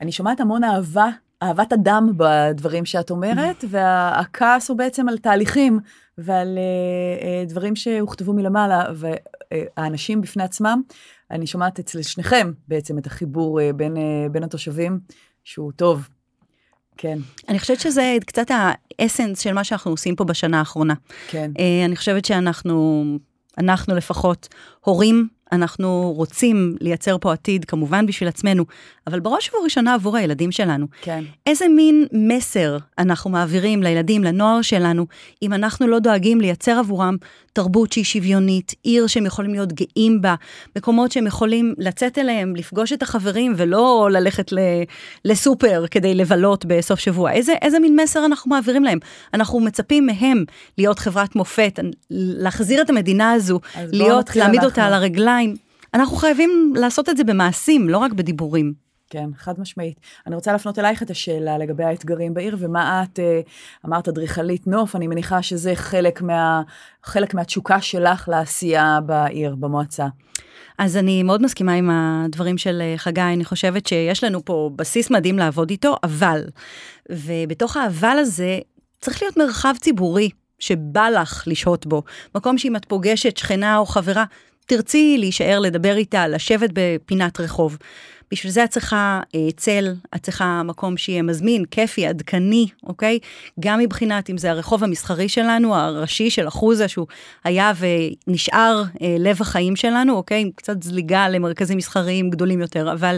אני 0.00 0.12
שומעת 0.12 0.40
המון 0.40 0.64
אהבה, 0.64 1.06
אהבת 1.42 1.72
אדם 1.72 2.12
בדברים 2.16 2.84
שאת 2.84 3.10
אומרת, 3.10 3.64
והכעס 3.68 4.68
הוא 4.68 4.78
בעצם 4.78 5.08
על 5.08 5.18
תהליכים 5.18 5.80
ועל 6.18 6.58
אה, 6.58 7.26
אה, 7.26 7.44
דברים 7.44 7.76
שהוכתבו 7.76 8.32
מלמעלה, 8.32 8.84
והאנשים 8.94 10.20
בפני 10.20 10.42
עצמם, 10.42 10.82
אני 11.30 11.46
שומעת 11.46 11.78
אצל 11.78 12.02
שניכם 12.02 12.52
בעצם 12.68 12.98
את 12.98 13.06
החיבור 13.06 13.60
אה, 13.60 13.72
בין, 13.72 13.96
בין 14.30 14.42
התושבים, 14.42 15.00
שהוא 15.44 15.72
טוב. 15.76 16.08
כן, 16.96 17.18
אני 17.48 17.58
חושבת 17.58 17.80
שזה 17.80 18.16
קצת 18.26 18.46
האסנס 18.50 19.40
של 19.40 19.52
מה 19.52 19.64
שאנחנו 19.64 19.90
עושים 19.90 20.16
פה 20.16 20.24
בשנה 20.24 20.58
האחרונה. 20.58 20.94
כן. 21.28 21.50
אני 21.86 21.96
חושבת 21.96 22.24
שאנחנו, 22.24 23.04
אנחנו 23.58 23.94
לפחות, 23.94 24.48
הורים, 24.80 25.28
אנחנו 25.52 26.12
רוצים 26.16 26.76
לייצר 26.80 27.16
פה 27.20 27.32
עתיד, 27.32 27.64
כמובן 27.64 28.06
בשביל 28.06 28.28
עצמנו, 28.28 28.64
אבל 29.06 29.20
בראש 29.20 29.50
ובראשונה 29.54 29.94
עבור 29.94 30.16
הילדים 30.16 30.52
שלנו. 30.52 30.86
כן. 31.02 31.24
איזה 31.46 31.68
מין 31.68 32.06
מסר 32.12 32.78
אנחנו 32.98 33.30
מעבירים 33.30 33.82
לילדים, 33.82 34.24
לנוער 34.24 34.62
שלנו, 34.62 35.06
אם 35.42 35.52
אנחנו 35.52 35.86
לא 35.86 35.98
דואגים 35.98 36.40
לייצר 36.40 36.78
עבורם 36.78 37.16
תרבות 37.52 37.92
שהיא 37.92 38.04
שוויונית, 38.04 38.74
עיר 38.82 39.06
שהם 39.06 39.26
יכולים 39.26 39.50
להיות 39.50 39.72
גאים 39.72 40.20
בה, 40.20 40.34
מקומות 40.76 41.12
שהם 41.12 41.26
יכולים 41.26 41.74
לצאת 41.78 42.18
אליהם, 42.18 42.56
לפגוש 42.56 42.92
את 42.92 43.02
החברים 43.02 43.54
ולא 43.56 44.08
ללכת 44.12 44.52
ל, 44.52 44.58
לסופר 45.24 45.84
כדי 45.90 46.14
לבלות 46.14 46.64
בסוף 46.64 47.00
שבוע. 47.00 47.32
איזה, 47.32 47.52
איזה 47.62 47.78
מין 47.78 48.00
מסר 48.00 48.26
אנחנו 48.26 48.50
מעבירים 48.50 48.84
להם? 48.84 48.98
אנחנו 49.34 49.60
מצפים 49.60 50.06
מהם 50.06 50.44
להיות 50.78 50.98
חברת 50.98 51.36
מופת, 51.36 51.78
להחזיר 52.10 52.82
את 52.82 52.90
המדינה 52.90 53.32
הזו, 53.32 53.60
להיות, 53.92 54.36
להעמיד 54.36 54.60
אנחנו. 54.60 54.70
אותה 54.70 54.86
על 54.86 54.94
הרגליים. 54.94 55.41
אנחנו 55.94 56.16
חייבים 56.16 56.72
לעשות 56.76 57.08
את 57.08 57.16
זה 57.16 57.24
במעשים, 57.24 57.88
לא 57.88 57.98
רק 57.98 58.12
בדיבורים. 58.12 58.74
כן, 59.10 59.30
חד 59.36 59.60
משמעית. 59.60 60.00
אני 60.26 60.34
רוצה 60.34 60.52
להפנות 60.52 60.78
אלייך 60.78 61.02
את 61.02 61.10
השאלה 61.10 61.58
לגבי 61.58 61.84
האתגרים 61.84 62.34
בעיר, 62.34 62.56
ומה 62.58 63.02
את 63.02 63.18
אה, 63.18 63.40
אמרת, 63.86 64.08
אדריכלית 64.08 64.66
נוף, 64.66 64.96
אני 64.96 65.06
מניחה 65.06 65.42
שזה 65.42 65.74
חלק, 65.74 66.22
מה, 66.22 66.62
חלק 67.04 67.34
מהתשוקה 67.34 67.80
שלך 67.80 68.28
לעשייה 68.28 68.98
בעיר, 69.06 69.54
במועצה. 69.54 70.06
אז 70.78 70.96
אני 70.96 71.22
מאוד 71.22 71.42
מסכימה 71.42 71.72
עם 71.72 71.90
הדברים 71.90 72.58
של 72.58 72.82
אה, 72.82 72.94
חגי, 72.96 73.20
אני 73.20 73.44
חושבת 73.44 73.86
שיש 73.86 74.24
לנו 74.24 74.44
פה 74.44 74.70
בסיס 74.76 75.10
מדהים 75.10 75.38
לעבוד 75.38 75.70
איתו, 75.70 75.96
אבל, 76.04 76.44
ובתוך 77.10 77.76
האבל 77.76 78.16
הזה 78.20 78.58
צריך 79.00 79.22
להיות 79.22 79.36
מרחב 79.36 79.74
ציבורי 79.80 80.30
שבא 80.58 81.08
לך 81.08 81.44
לשהות 81.46 81.86
בו, 81.86 82.02
מקום 82.34 82.58
שאם 82.58 82.76
את 82.76 82.84
פוגשת 82.84 83.36
שכנה 83.36 83.78
או 83.78 83.86
חברה, 83.86 84.24
תרצי 84.66 85.16
להישאר 85.18 85.58
לדבר 85.58 85.96
איתה, 85.96 86.28
לשבת 86.28 86.70
בפינת 86.72 87.40
רחוב. 87.40 87.78
בשביל 88.32 88.52
זה 88.52 88.64
את 88.64 88.70
צריכה 88.70 89.20
אה, 89.34 89.48
צל, 89.56 89.94
את 90.16 90.22
צריכה 90.22 90.62
מקום 90.62 90.96
שיהיה 90.96 91.22
מזמין, 91.22 91.64
כיפי, 91.64 92.06
עדכני, 92.06 92.66
אוקיי? 92.86 93.18
גם 93.60 93.78
מבחינת 93.78 94.30
אם 94.30 94.38
זה 94.38 94.50
הרחוב 94.50 94.84
המסחרי 94.84 95.28
שלנו, 95.28 95.76
הראשי 95.76 96.30
של 96.30 96.48
אחוזה, 96.48 96.88
שהוא 96.88 97.06
היה 97.44 97.72
ונשאר 98.26 98.82
אה, 99.02 99.16
לב 99.18 99.40
החיים 99.40 99.76
שלנו, 99.76 100.16
אוקיי? 100.16 100.40
עם 100.40 100.50
קצת 100.54 100.82
זליגה 100.82 101.28
למרכזים 101.28 101.78
מסחריים 101.78 102.30
גדולים 102.30 102.60
יותר, 102.60 102.92
אבל 102.92 103.16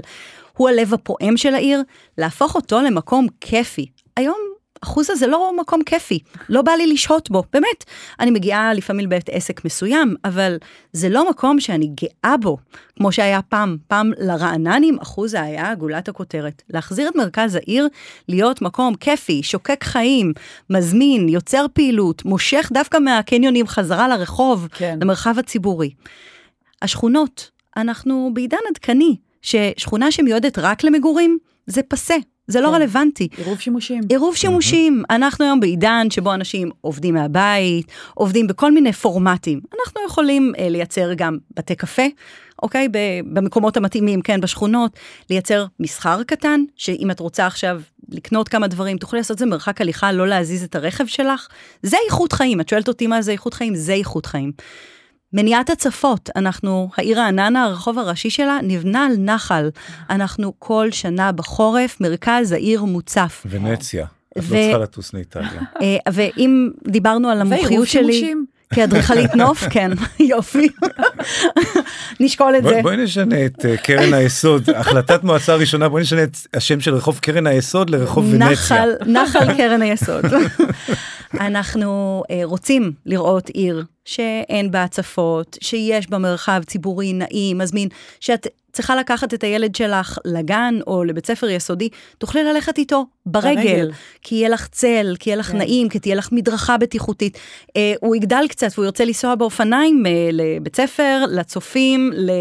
הוא 0.57 0.69
הלב 0.69 0.95
הפועם 0.95 1.37
של 1.37 1.55
העיר, 1.55 1.83
להפוך 2.19 2.55
אותו 2.55 2.83
למקום 2.83 3.27
כיפי. 3.41 3.87
היום 4.17 4.54
אחוזה 4.81 5.15
זה 5.15 5.27
לא 5.27 5.53
מקום 5.61 5.83
כיפי, 5.83 6.19
לא 6.49 6.63
בא 6.63 6.73
לי 6.73 6.87
לשהות 6.87 7.31
בו, 7.31 7.43
באמת. 7.53 7.85
אני 8.21 8.31
מגיעה 8.31 8.75
לפעמים 8.75 9.07
לבית 9.07 9.29
עסק 9.29 9.65
מסוים, 9.65 10.15
אבל 10.25 10.57
זה 10.93 11.09
לא 11.09 11.31
מקום 11.31 11.61
שאני 11.61 11.91
גאה 12.01 12.37
בו, 12.37 12.59
כמו 12.97 13.13
שהיה 13.13 13.43
פעם. 13.43 13.77
פעם 13.89 14.13
לרעננים 14.19 14.99
אחוזה 14.99 15.43
היה 15.43 15.75
גולת 15.75 16.09
הכותרת. 16.09 16.63
להחזיר 16.71 17.09
את 17.09 17.17
מרכז 17.17 17.55
העיר 17.55 17.89
להיות 18.29 18.63
מקום 18.63 18.95
כיפי, 18.95 19.43
שוקק 19.43 19.85
חיים, 19.85 20.33
מזמין, 20.71 21.29
יוצר 21.29 21.67
פעילות, 21.73 22.25
מושך 22.25 22.71
דווקא 22.75 22.99
מהקניונים 22.99 23.67
חזרה 23.67 24.09
לרחוב, 24.09 24.69
כן. 24.73 24.99
למרחב 25.03 25.39
הציבורי. 25.39 25.91
השכונות, 26.83 27.51
אנחנו 27.77 28.31
בעידן 28.35 28.59
עדכני, 28.71 29.17
ששכונה 29.43 30.13
שמיועדת 30.13 30.59
רק 30.59 30.85
למגורים, 30.85 31.39
זה 31.67 31.83
פסה, 31.83 32.15
זה 32.47 32.61
לא 32.61 32.69
כן. 32.69 32.75
רלוונטי. 32.75 33.29
עירוב 33.37 33.61
שימושים. 33.61 34.01
עירוב 34.09 34.37
שימושים, 34.37 35.03
אנחנו 35.11 35.45
היום 35.45 35.61
בעידן 35.61 36.07
שבו 36.11 36.35
אנשים 36.35 36.71
עובדים 36.81 37.15
מהבית, 37.15 37.87
עובדים 38.15 38.47
בכל 38.47 38.73
מיני 38.73 38.93
פורמטים. 38.93 39.61
אנחנו 39.85 40.01
יכולים 40.07 40.53
אה, 40.59 40.69
לייצר 40.69 41.15
גם 41.17 41.39
בתי 41.57 41.75
קפה, 41.75 42.03
אוקיי? 42.63 42.89
במקומות 43.33 43.77
המתאימים, 43.77 44.23
כן, 44.23 44.41
בשכונות, 44.41 44.93
לייצר 45.31 45.67
מסחר 45.81 46.23
קטן, 46.23 46.61
שאם 46.77 47.11
את 47.11 47.21
רוצה 47.21 47.47
עכשיו 47.47 47.81
לקנות 48.09 48.49
כמה 48.49 48.67
דברים, 48.67 48.99
תוכלי 48.99 49.19
לעשות 49.19 49.35
את 49.35 49.39
זה 49.39 49.47
מרחק 49.47 49.81
הליכה, 49.81 50.13
לא 50.13 50.29
להזיז 50.29 50.65
את 50.65 50.75
הרכב 50.75 51.07
שלך. 51.07 51.49
זה 51.83 51.97
איכות 52.07 52.33
חיים, 52.33 52.61
את 52.61 52.69
שואלת 52.69 52.89
אותי 52.89 53.07
מה 53.07 53.23
זה 53.23 53.33
איכות 53.33 53.55
חיים? 53.55 53.75
זה 53.75 53.93
איכות 53.93 54.27
חיים. 54.27 54.53
מניעת 55.35 55.71
הצפות, 55.71 56.31
אנחנו, 56.37 56.89
העיר 56.97 57.19
רעננה, 57.19 57.65
הרחוב 57.65 57.99
הראשי 57.99 58.31
שלה, 58.31 58.59
נבנה 58.63 59.07
על 59.07 59.13
נחל. 59.19 59.71
אנחנו 60.11 60.53
כל 60.59 60.89
שנה 60.91 61.33
בחורף, 61.33 62.01
מרכז 62.01 62.53
העיר 62.53 62.85
מוצף. 62.85 63.43
ונציה. 63.51 64.07
את 64.39 64.43
ו- 64.43 64.55
לא 64.55 64.61
צריכה 64.61 64.79
לטוס 64.79 65.15
לאיטליה. 65.15 65.49
אה, 65.83 65.97
ואם 66.13 66.71
דיברנו 66.89 67.29
על 67.29 67.41
המומחיות 67.41 67.67
ועירוב 67.67 67.87
שלי 67.87 68.13
שימושים. 68.13 68.45
כאדריכלית 68.75 69.35
נוף, 69.35 69.65
כן, 69.75 69.91
יופי. 70.21 70.69
נשקול 72.21 72.57
את 72.57 72.63
זה. 72.63 72.81
בואי 72.83 72.97
נשנה 72.97 73.47
את 73.47 73.65
אה, 73.65 73.77
קרן 73.77 74.15
היסוד, 74.15 74.71
החלטת 74.71 75.25
מועצה 75.25 75.55
ראשונה, 75.55 75.89
בואי 75.89 76.03
נשנה 76.03 76.23
את 76.23 76.37
השם 76.55 76.81
של 76.81 76.95
רחוב 76.95 77.19
קרן 77.19 77.47
היסוד 77.47 77.91
לרחוב 77.91 78.27
ונציה. 78.31 78.51
נחל, 78.51 78.91
נחל 79.07 79.57
קרן 79.57 79.83
היסוד. 79.83 80.25
אנחנו 81.41 82.23
uh, 82.27 82.45
רוצים 82.45 82.93
לראות 83.07 83.49
עיר 83.49 83.85
שאין 84.05 84.71
בה 84.71 84.83
הצפות, 84.85 85.59
שיש 85.61 86.11
בה 86.11 86.19
מרחב 86.19 86.61
ציבורי 86.67 87.13
נעים, 87.13 87.59
מזמין, 87.59 87.89
שאת 88.21 88.47
צריכה 88.73 88.97
לקחת 88.97 89.35
את 89.35 89.45
הילד 89.45 89.75
שלך 89.75 90.19
לגן 90.25 90.75
או 90.87 91.05
לבית 91.05 91.27
ספר 91.27 91.49
יסודי, 91.49 91.89
תוכלי 92.19 92.45
ללכת 92.45 92.79
איתו 92.79 93.07
ברגל, 93.27 93.55
ברגל. 93.55 93.91
כי 94.23 94.35
יהיה 94.35 94.49
לך 94.49 94.67
צל, 94.69 95.15
כי 95.19 95.31
יהיה 95.31 95.37
לך 95.37 95.47
כן. 95.51 95.59
נעים, 95.59 95.89
כי 95.89 95.99
תהיה 95.99 96.15
לך 96.15 96.29
מדרכה 96.33 96.77
בטיחותית. 96.77 97.37
Uh, 97.69 97.71
הוא 98.01 98.17
יגדל 98.17 98.45
קצת 98.49 98.69
והוא 98.75 98.85
ירצה 98.85 99.05
לנסוע 99.05 99.35
באופניים 99.35 100.03
uh, 100.07 100.09
לבית 100.33 100.77
ספר, 100.77 101.25
לצופים, 101.29 102.11
ל, 102.15 102.31
uh, 102.31 102.33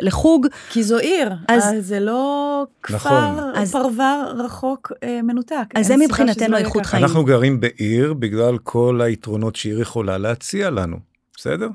לחוג. 0.00 0.46
כי 0.70 0.82
זו 0.82 0.98
עיר, 0.98 1.28
אז- 1.48 1.62
אז 1.64 1.86
זה 1.86 2.00
לא 2.00 2.62
כפר, 2.82 2.96
נכון. 3.30 3.52
אז- 3.54 3.72
פרבר 3.72 4.32
רחוק 4.44 4.92
אה, 5.02 5.20
מנותק. 5.22 5.54
אז 5.74 5.86
זה 5.86 5.96
מבחינתנו 5.96 6.52
לא 6.52 6.56
איכות. 6.58 6.86
חיים. 6.86 7.04
אנחנו 7.04 7.24
גרים 7.24 7.60
בעיר 7.60 8.12
בגלל 8.14 8.58
כל 8.58 9.00
היתרונות 9.04 9.56
שעיר 9.56 9.80
יכולה 9.80 10.18
להציע 10.18 10.70
לנו, 10.70 10.83
בסדר? 11.36 11.68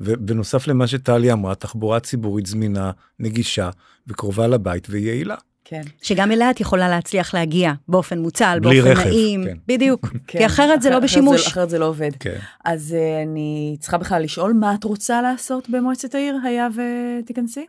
ובנוסף 0.00 0.68
למה 0.68 0.86
שטלי 0.86 1.32
אמרה, 1.32 1.54
תחבורה 1.54 2.00
ציבורית 2.00 2.46
זמינה, 2.46 2.90
נגישה 3.18 3.70
וקרובה 4.06 4.46
לבית 4.46 4.86
ויעילה. 4.90 5.36
כן. 5.68 5.82
שגם 6.02 6.32
אליה 6.32 6.50
את 6.50 6.60
יכולה 6.60 6.88
להצליח 6.88 7.34
להגיע 7.34 7.72
באופן 7.88 8.18
מוצל, 8.18 8.58
בלי 8.62 8.80
באופן 8.80 9.00
רכב, 9.00 9.08
נעים. 9.08 9.44
כן. 9.44 9.56
בדיוק. 9.66 10.06
כן. 10.26 10.38
כי 10.38 10.46
אחרת 10.46 10.82
זה 10.82 10.90
לא 10.90 10.94
אחרת 10.94 11.04
בשימוש. 11.04 11.46
אחרת 11.46 11.70
זה 11.70 11.78
לא 11.78 11.84
עובד. 11.84 12.10
כן. 12.20 12.38
אז 12.64 12.96
אה, 12.98 13.22
אני 13.22 13.76
צריכה 13.80 13.98
בכלל 13.98 14.22
לשאול 14.22 14.52
מה 14.52 14.74
את 14.74 14.84
רוצה 14.84 15.22
לעשות 15.22 15.70
במועצת 15.70 16.14
העיר, 16.14 16.36
היה 16.44 16.68
ותיכנסי? 16.74 17.66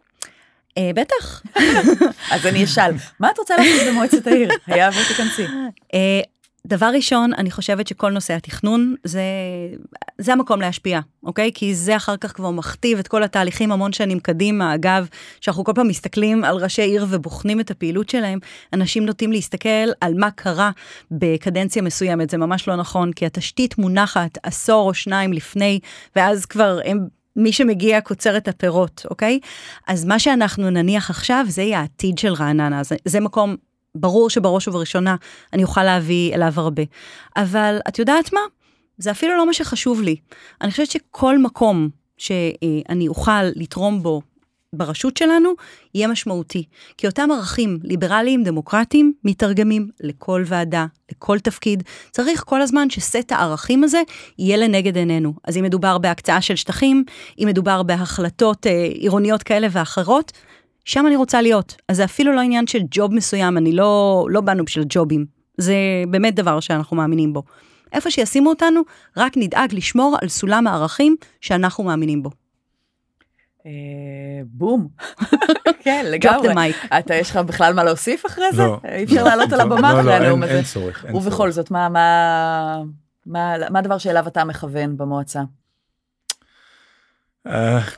אה, 0.77 0.91
בטח. 0.95 1.43
אז 2.33 2.45
אני 2.45 2.63
אשאל, 2.63 2.91
מה 3.19 3.31
את 3.31 3.37
רוצה 3.37 3.55
לעשות 3.57 3.87
במועצת 3.87 4.27
העיר, 4.27 4.49
היה 4.67 4.89
ותיכנסי? 4.89 5.45
אה, 5.93 6.21
דבר 6.67 6.89
ראשון, 6.95 7.33
אני 7.33 7.51
חושבת 7.51 7.87
שכל 7.87 8.11
נושא 8.11 8.33
התכנון 8.33 8.95
זה, 9.03 9.21
זה 10.17 10.33
המקום 10.33 10.61
להשפיע, 10.61 10.99
אוקיי? 11.23 11.51
כי 11.53 11.75
זה 11.75 11.95
אחר 11.95 12.17
כך 12.17 12.35
כבר 12.35 12.51
מכתיב 12.51 12.99
את 12.99 13.07
כל 13.07 13.23
התהליכים 13.23 13.71
המון 13.71 13.93
שנים 13.93 14.19
קדימה. 14.19 14.75
אגב, 14.75 15.07
שאנחנו 15.41 15.63
כל 15.63 15.71
פעם 15.75 15.87
מסתכלים 15.87 16.43
על 16.43 16.55
ראשי 16.55 16.81
עיר 16.81 17.05
ובוחנים 17.09 17.59
את 17.59 17.71
הפעילות 17.71 18.09
שלהם, 18.09 18.39
אנשים 18.73 19.05
נוטים 19.05 19.31
להסתכל 19.31 19.89
על 20.01 20.13
מה 20.13 20.31
קרה 20.31 20.71
בקדנציה 21.11 21.81
מסוימת. 21.81 22.29
זה 22.29 22.37
ממש 22.37 22.67
לא 22.67 22.75
נכון, 22.75 23.13
כי 23.13 23.25
התשתית 23.25 23.77
מונחת 23.77 24.37
עשור 24.43 24.87
או 24.87 24.93
שניים 24.93 25.33
לפני, 25.33 25.79
ואז 26.15 26.45
כבר 26.45 26.79
הם... 26.85 27.17
מי 27.39 27.51
שמגיע 27.51 28.01
קוצר 28.01 28.37
את 28.37 28.47
הפירות, 28.47 29.05
אוקיי? 29.09 29.39
אז 29.87 30.05
מה 30.05 30.19
שאנחנו 30.19 30.69
נניח 30.69 31.09
עכשיו, 31.09 31.45
זה 31.47 31.61
יהיה 31.61 31.79
העתיד 31.79 32.17
של 32.17 32.33
רעננה. 32.33 32.83
זה, 32.83 32.95
זה 33.05 33.19
מקום 33.19 33.55
ברור 33.99 34.29
שבראש 34.29 34.67
ובראשונה 34.67 35.15
אני 35.53 35.63
אוכל 35.63 35.83
להביא 35.83 36.35
אליו 36.35 36.53
הרבה. 36.55 36.83
אבל 37.37 37.79
את 37.87 37.99
יודעת 37.99 38.33
מה? 38.33 38.41
זה 38.97 39.11
אפילו 39.11 39.37
לא 39.37 39.45
מה 39.45 39.53
שחשוב 39.53 40.01
לי. 40.01 40.15
אני 40.61 40.71
חושבת 40.71 40.91
שכל 40.91 41.37
מקום 41.37 41.89
שאני 42.17 43.07
אוכל 43.07 43.43
לתרום 43.43 44.03
בו 44.03 44.21
ברשות 44.73 45.17
שלנו, 45.17 45.49
יהיה 45.95 46.07
משמעותי. 46.07 46.63
כי 46.97 47.07
אותם 47.07 47.29
ערכים 47.31 47.79
ליברליים 47.83 48.43
דמוקרטיים 48.43 49.13
מתרגמים 49.23 49.89
לכל 50.01 50.43
ועדה, 50.45 50.85
לכל 51.11 51.39
תפקיד. 51.39 51.83
צריך 52.11 52.43
כל 52.45 52.61
הזמן 52.61 52.89
שסט 52.89 53.31
הערכים 53.31 53.83
הזה 53.83 54.01
יהיה 54.39 54.57
לנגד 54.57 54.97
עינינו. 54.97 55.33
אז 55.43 55.57
אם 55.57 55.63
מדובר 55.63 55.97
בהקצאה 55.97 56.41
של 56.41 56.55
שטחים, 56.55 57.03
אם 57.39 57.47
מדובר 57.47 57.83
בהחלטות 57.83 58.67
אה, 58.67 58.83
עירוניות 58.93 59.43
כאלה 59.43 59.67
ואחרות, 59.71 60.31
שם 60.87 61.07
אני 61.07 61.15
רוצה 61.15 61.41
להיות. 61.41 61.75
אז 61.89 61.97
זה 61.97 62.03
אפילו 62.03 62.31
לא 62.33 62.41
עניין 62.41 62.67
של 62.67 62.79
ג'וב 62.91 63.13
מסוים, 63.13 63.57
אני 63.57 63.71
לא, 63.71 64.25
לא 64.29 64.41
באנו 64.41 64.65
בשביל 64.65 64.85
ג'ובים. 64.89 65.25
זה 65.57 65.75
באמת 66.09 66.35
דבר 66.35 66.59
שאנחנו 66.59 66.97
מאמינים 66.97 67.33
בו. 67.33 67.43
איפה 67.93 68.11
שישימו 68.11 68.49
אותנו, 68.49 68.81
רק 69.17 69.33
נדאג 69.37 69.73
לשמור 69.75 70.17
על 70.21 70.27
סולם 70.29 70.67
הערכים 70.67 71.15
שאנחנו 71.41 71.83
מאמינים 71.83 72.23
בו. 72.23 72.29
אה, 73.65 73.71
בום. 74.45 74.87
כן, 75.83 76.05
לגמרי. 76.09 76.71
אתה, 76.99 77.15
יש 77.15 77.29
לך 77.31 77.37
בכלל 77.37 77.73
מה 77.73 77.83
להוסיף 77.83 78.25
אחרי 78.25 78.45
זה? 78.53 78.63
לא. 78.63 78.77
אי 78.85 79.03
אפשר 79.03 79.23
לעלות 79.23 79.53
על 79.53 79.61
הבמה 79.61 79.93
לא, 79.93 79.99
אחרי 79.99 80.05
לא, 80.05 80.11
הנאום 80.13 80.43
אין- 80.43 80.49
הזה. 80.49 80.57
אין 80.57 80.65
צורך. 80.65 81.05
אין 81.05 81.15
ובכל 81.15 81.35
צורך. 81.37 81.49
זאת, 81.49 81.71
מה- 81.71 81.89
מה- 81.89 82.81
מה 83.25 83.55
מה 83.69 83.79
הדבר 83.79 83.97
שאליו 83.97 84.27
אתה 84.27 84.43
מכוון 84.45 84.97
במועצה? 84.97 85.41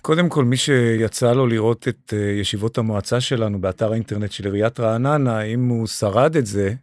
קודם 0.02 0.30
כל, 0.30 0.46
מי 0.46 0.58
שיצא 0.58 1.34
לו 1.34 1.48
לראות 1.48 1.88
את 1.88 2.14
אה, 2.18 2.20
ישיבות 2.20 2.78
המועצה 2.78 3.22
שלנו 3.22 3.62
באתר 3.62 3.92
האינטרנט 3.92 4.32
של 4.32 4.46
עיריית 4.46 4.80
רעננה, 4.80 5.42
אם 5.42 5.68
הוא 5.68 5.88
שרד 5.88 6.36
את 6.36 6.46
זה, 6.46 6.74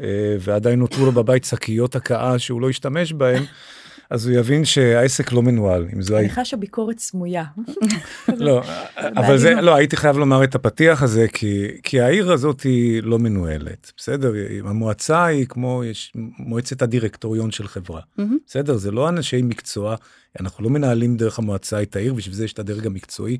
אה, 0.00 0.36
ועדיין 0.40 0.78
נותרו 0.78 1.06
לו 1.06 1.12
בבית 1.12 1.44
שקיות 1.44 1.96
הקאה 1.96 2.38
שהוא 2.38 2.60
לא 2.60 2.68
השתמש 2.70 3.12
בהן, 3.12 3.42
אז 4.10 4.26
הוא 4.26 4.36
יבין 4.36 4.64
שהעסק 4.64 5.32
לא 5.32 5.42
מנוהל, 5.42 5.88
אם 5.94 6.02
זו 6.02 6.18
אני. 6.18 6.30
חשה 6.30 6.56
ביקורת 6.56 6.98
סמויה. 6.98 7.44
לא, 8.28 8.62
אבל 8.96 9.38
זה, 9.38 9.54
לא, 9.54 9.74
הייתי 9.74 9.96
חייב 9.96 10.16
לומר 10.16 10.44
את 10.44 10.54
הפתיח 10.54 11.02
הזה, 11.02 11.26
כי, 11.32 11.68
כי 11.82 12.00
העיר 12.00 12.32
הזאת 12.32 12.60
היא 12.62 13.02
לא 13.02 13.18
מנוהלת, 13.18 13.92
בסדר? 13.96 14.32
המועצה 14.64 15.24
היא 15.24 15.46
כמו, 15.46 15.84
יש 15.84 16.12
מועצת 16.38 16.82
הדירקטוריון 16.82 17.50
של 17.50 17.68
חברה. 17.68 18.00
בסדר? 18.46 18.76
זה 18.76 18.90
לא 18.90 19.08
אנשי 19.08 19.42
מקצוע, 19.42 19.96
אנחנו 20.40 20.64
לא 20.64 20.70
מנהלים 20.70 21.16
דרך 21.16 21.38
המועצה 21.38 21.82
את 21.82 21.96
העיר, 21.96 22.14
בשביל 22.14 22.34
זה 22.34 22.44
יש 22.44 22.52
את 22.52 22.58
הדרג 22.58 22.86
המקצועי, 22.86 23.38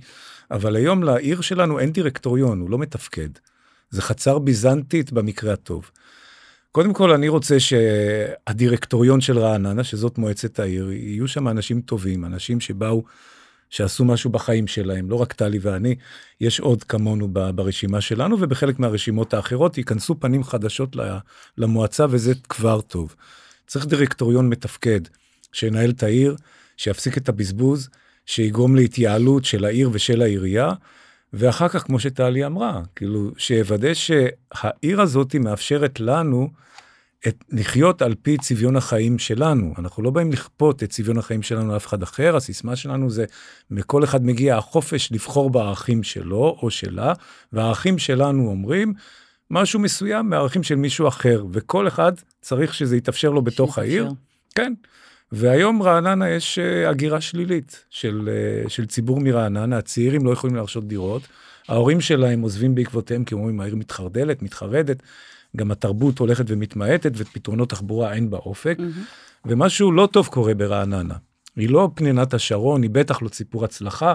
אבל 0.51 0.77
היום 0.77 1.03
לעיר 1.03 1.41
שלנו 1.41 1.79
אין 1.79 1.93
דירקטוריון, 1.93 2.61
הוא 2.61 2.71
לא 2.71 2.79
מתפקד. 2.79 3.29
זה 3.91 4.03
חצר 4.03 4.39
ביזנטית 4.39 5.13
במקרה 5.13 5.53
הטוב. 5.53 5.91
קודם 6.73 6.93
כל, 6.93 7.13
אני 7.13 7.29
רוצה 7.29 7.61
שהדירקטוריון 7.61 9.21
של 9.21 9.39
רעננה, 9.39 9.85
שזאת 9.85 10.19
מועצת 10.19 10.59
העיר, 10.59 10.93
יהיו 10.93 11.29
שם 11.29 11.49
אנשים 11.49 11.81
טובים, 11.81 12.25
אנשים 12.25 12.61
שבאו, 12.61 13.05
שעשו 13.71 14.05
משהו 14.05 14.31
בחיים 14.31 14.67
שלהם, 14.67 15.11
לא 15.11 15.17
רק 15.17 15.33
טלי 15.33 15.59
ואני, 15.63 15.95
יש 16.41 16.61
עוד 16.61 16.85
כמונו 16.85 17.29
ברשימה 17.29 18.01
שלנו, 18.01 18.37
ובחלק 18.41 18.79
מהרשימות 18.79 19.35
האחרות 19.35 19.79
ייכנסו 19.79 20.21
פנים 20.21 20.45
חדשות 20.45 20.97
למועצה, 21.59 22.07
וזה 22.11 22.33
כבר 22.49 22.81
טוב. 22.81 23.15
צריך 23.67 23.87
דירקטוריון 23.87 24.49
מתפקד, 24.49 25.01
שינהל 25.53 25.91
את 25.91 26.03
העיר, 26.03 26.37
שיפסיק 26.77 27.19
את 27.19 27.29
הבזבוז, 27.29 27.89
שיגרום 28.27 28.77
להתייעלות 28.77 29.45
של 29.45 29.65
העיר 29.65 29.91
ושל 29.93 30.23
העירייה, 30.23 30.73
ואחר 31.33 31.69
כך, 31.69 31.83
כמו 31.83 32.01
שטלי 32.01 32.47
אמרה, 32.47 32.83
כאילו, 32.97 33.31
שיוודא 33.39 33.95
שהעיר 33.95 35.01
הזאת 35.01 35.35
מאפשרת 35.35 36.01
לנו 36.01 36.49
את, 37.29 37.45
לחיות 37.51 38.03
על 38.03 38.15
פי 38.23 38.37
צביון 38.37 38.77
החיים 38.77 39.19
שלנו. 39.19 39.75
אנחנו 39.79 40.03
לא 40.03 40.11
באים 40.11 40.33
לכפות 40.33 40.83
את 40.83 40.91
צביון 40.91 41.19
החיים 41.19 41.43
שלנו 41.43 41.73
לאף 41.73 41.87
אחד 41.87 42.03
אחר, 42.03 42.37
הסיסמה 42.37 42.77
שלנו 42.77 43.11
זה, 43.11 43.25
מכל 43.71 44.05
אחד 44.05 44.25
מגיע 44.25 44.57
החופש 44.57 45.13
לבחור 45.13 45.51
בערכים 45.51 46.03
שלו 46.03 46.59
או 46.63 46.71
שלה, 46.71 47.13
והערכים 47.53 47.99
שלנו 47.99 48.47
אומרים 48.47 48.95
משהו 49.51 49.81
מסוים 49.81 50.31
מהערכים 50.31 50.63
של 50.63 50.75
מישהו 50.75 51.09
אחר, 51.09 51.45
וכל 51.53 51.89
אחד 51.89 52.13
צריך 52.41 52.75
שזה 52.75 52.97
יתאפשר 52.97 53.31
לו 53.31 53.43
בתוך 53.43 53.75
שיתאפשר. 53.75 53.91
העיר. 53.93 54.13
כן. 54.55 54.73
והיום 55.33 55.83
רעננה 55.83 56.29
יש 56.29 56.59
אה, 56.59 56.89
הגירה 56.89 57.21
שלילית 57.21 57.85
של, 57.91 58.29
אה, 58.33 58.71
של 58.71 58.87
ציבור 58.87 59.21
מרעננה, 59.21 59.79
הצעירים 59.79 60.25
לא 60.25 60.31
יכולים 60.31 60.57
להרשות 60.57 60.89
דירות, 60.89 61.23
ההורים 61.69 62.01
שלהם 62.01 62.41
עוזבים 62.41 62.75
בעקבותיהם 62.75 63.25
כי 63.25 63.35
הם 63.35 63.39
אומרים 63.39 63.61
העיר 63.61 63.77
מתחרדלת, 63.77 64.43
מתחרדת, 64.43 65.03
גם 65.57 65.71
התרבות 65.71 66.19
הולכת 66.19 66.45
ומתמעטת 66.49 67.13
ופתרונות 67.17 67.71
תחבורה 67.71 68.13
אין 68.13 68.31
באופק, 68.31 68.77
מהמם. 68.79 68.93
ומשהו 69.45 69.93
לא 69.93 70.09
טוב 70.13 70.27
קורה 70.27 70.55
ברעננה. 70.55 71.15
היא 71.57 71.71
לא 71.71 71.91
פנינת 71.95 72.35
השרון, 72.35 72.83
היא 72.83 72.91
בטח 72.91 73.23
לא 73.23 73.29
סיפור 73.29 73.65
הצלחה, 73.65 74.15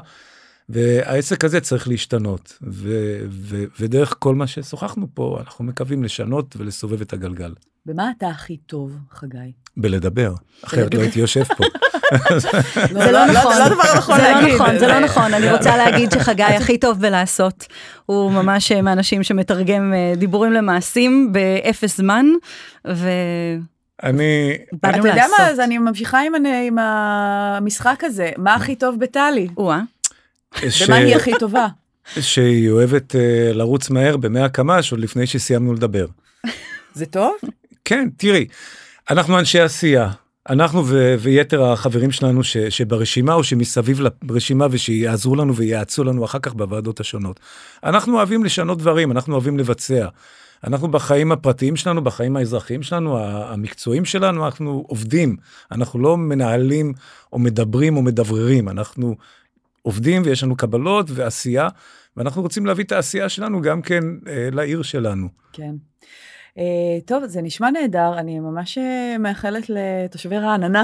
והעסק 0.69 1.43
הזה 1.45 1.61
צריך 1.61 1.87
להשתנות, 1.87 2.57
ו- 2.61 3.19
ו- 3.29 3.63
ודרך 3.79 4.15
כל 4.19 4.35
מה 4.35 4.47
ששוחחנו 4.47 5.07
פה, 5.13 5.37
אנחנו 5.45 5.65
מקווים 5.65 6.03
לשנות 6.03 6.55
ולסובב 6.57 7.01
את 7.01 7.13
הגלגל. 7.13 7.53
במה 7.85 8.11
אתה 8.17 8.27
הכי 8.27 8.57
טוב, 8.57 8.97
חגי? 9.11 9.51
בלדבר, 9.77 10.33
אחרת 10.65 10.93
לא 10.93 11.01
הייתי 11.01 11.19
יושב 11.19 11.43
פה. 11.43 11.63
זה 12.91 13.11
לא 13.11 13.25
נכון, 13.25 13.53
זה 13.53 13.69
לא 13.69 13.83
הנכון 13.83 14.17
זה 14.17 14.23
לא 14.23 14.31
להגיד. 14.33 14.55
נכון, 14.55 14.79
זה 14.79 14.87
לא 14.87 14.99
נכון, 14.99 15.33
אני 15.33 15.51
רוצה 15.51 15.77
להגיד 15.85 16.11
שחגי 16.11 16.43
הכי 16.43 16.77
טוב 16.77 17.01
בלעשות. 17.01 17.67
הוא 18.05 18.31
ממש 18.31 18.71
אה, 18.71 18.81
מהאנשים 18.81 19.23
שמתרגם 19.23 19.93
אה, 19.93 20.13
דיבורים 20.15 20.51
למעשים 20.53 21.33
באפס 21.33 21.97
זמן, 21.97 22.25
ובאנו 22.85 23.63
אני, 24.03 24.57
אתה 24.75 24.97
יודע 24.97 25.25
מה, 25.37 25.47
אז. 25.49 25.59
אני 25.59 25.77
ממשיכה 25.77 26.19
עם 26.67 26.77
המשחק 26.79 28.03
הזה. 28.03 28.31
מה 28.37 28.55
הכי 28.55 28.75
טוב 28.75 28.99
בטלי? 28.99 29.47
או-אה. 29.57 29.81
ש- 30.69 30.83
במה 30.83 30.95
היא 30.95 31.15
הכי 31.15 31.31
טובה? 31.39 31.67
שהיא 32.19 32.69
אוהבת 32.69 33.15
אה, 33.15 33.53
לרוץ 33.53 33.89
מהר 33.89 34.17
במאה 34.17 34.49
קמ"ש 34.49 34.91
עוד 34.91 34.99
לפני 35.01 35.27
שסיימנו 35.27 35.73
לדבר. 35.73 36.05
זה 36.93 37.05
טוב? 37.05 37.33
כן, 37.85 38.09
תראי, 38.17 38.45
אנחנו 39.09 39.39
אנשי 39.39 39.59
עשייה. 39.59 40.09
אנחנו 40.49 40.83
ו- 40.87 41.15
ויתר 41.19 41.63
החברים 41.63 42.11
שלנו 42.11 42.43
ש- 42.43 42.57
שברשימה 42.57 43.33
או 43.33 43.43
שמסביב 43.43 43.99
לרשימה 44.29 44.67
ושיעזרו 44.71 45.35
לנו 45.35 45.55
ויעצו 45.55 46.03
לנו 46.03 46.25
אחר 46.25 46.39
כך 46.39 46.53
בוועדות 46.53 46.99
השונות. 46.99 47.39
אנחנו 47.83 48.17
אוהבים 48.17 48.43
לשנות 48.43 48.77
דברים, 48.77 49.11
אנחנו 49.11 49.33
אוהבים 49.33 49.57
לבצע. 49.59 50.07
אנחנו 50.63 50.87
בחיים 50.91 51.31
הפרטיים 51.31 51.75
שלנו, 51.75 52.03
בחיים 52.03 52.35
האזרחיים 52.35 52.83
שלנו, 52.83 53.19
המקצועיים 53.23 54.05
שלנו, 54.05 54.45
אנחנו 54.45 54.83
עובדים. 54.87 55.35
אנחנו 55.71 55.99
לא 55.99 56.17
מנהלים 56.17 56.93
או 57.33 57.39
מדברים 57.39 57.97
או 57.97 58.01
מדבררים, 58.01 58.69
אנחנו 58.69 59.15
עובדים 59.85 60.21
ויש 60.25 60.43
לנו 60.43 60.55
קבלות 60.55 61.05
ועשייה, 61.09 61.67
ואנחנו 62.17 62.41
רוצים 62.41 62.65
להביא 62.65 62.83
את 62.83 62.91
העשייה 62.91 63.29
שלנו 63.29 63.61
גם 63.61 63.81
כן 63.81 64.03
אה, 64.27 64.49
לעיר 64.51 64.81
שלנו. 64.81 65.27
כן. 65.53 65.71
Uh, 66.55 66.57
טוב, 67.05 67.25
זה 67.25 67.41
נשמע 67.41 67.69
נהדר, 67.69 68.13
אני 68.17 68.39
ממש 68.39 68.77
אה, 68.77 69.17
מאחלת 69.19 69.69
לתושבי 69.69 70.37
רעננה. 70.37 70.83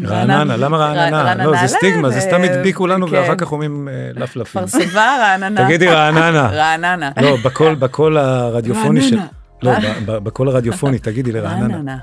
רעננה, 0.00 0.56
למה 0.56 0.76
רעננה? 0.76 1.44
לא, 1.44 1.56
זה 1.60 1.66
סטיגמה, 1.66 2.10
זה 2.10 2.20
סתם 2.20 2.42
הדביקו 2.42 2.86
לנו 2.86 3.08
כן. 3.08 3.16
ואחר 3.16 3.36
כך 3.36 3.52
אומרים 3.52 3.88
לפלפים. 4.14 4.66
כפר 4.66 4.80
סבא, 4.80 5.16
רעננה. 5.20 5.64
תגידי 5.64 5.86
רעננה. 5.86 6.50
רעננה. 6.52 7.10
לא, 7.22 7.36
בקול 7.78 8.18
הרדיופוני 8.18 9.02
של... 9.02 9.18
לא, 9.62 9.72
בקול 10.06 10.48
הרדיופוני, 10.48 10.98
תגידי 10.98 11.32
לרעננה. 11.32 11.74
רעננה. 11.74 11.96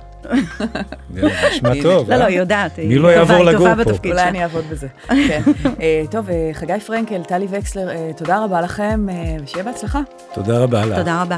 נשמע 1.52 1.72
טוב. 1.84 2.12
לא, 2.12 2.18
לא, 2.18 2.24
היא 2.26 2.40
יודעת. 2.40 2.80
מי 2.80 2.96
לא 2.96 3.08
יעבור 3.08 3.44
לגור 3.44 3.68
פה? 3.84 4.10
אולי 4.10 4.24
אני 4.24 4.44
אעבוד 4.44 4.64
בזה. 4.70 4.88
כן. 5.08 5.42
טוב, 6.12 6.28
חגי 6.54 6.80
פרנקל, 6.80 7.24
טלי 7.24 7.48
וקסלר, 7.50 7.90
תודה 8.18 8.44
רבה 8.44 8.62
לכם, 8.62 9.08
ושיהיה 9.44 9.64
בהצלחה. 9.64 10.00
תודה 10.34 10.60
רבה 10.60 10.86
לך. 10.86 10.98
תודה 10.98 11.22
רבה. 11.22 11.38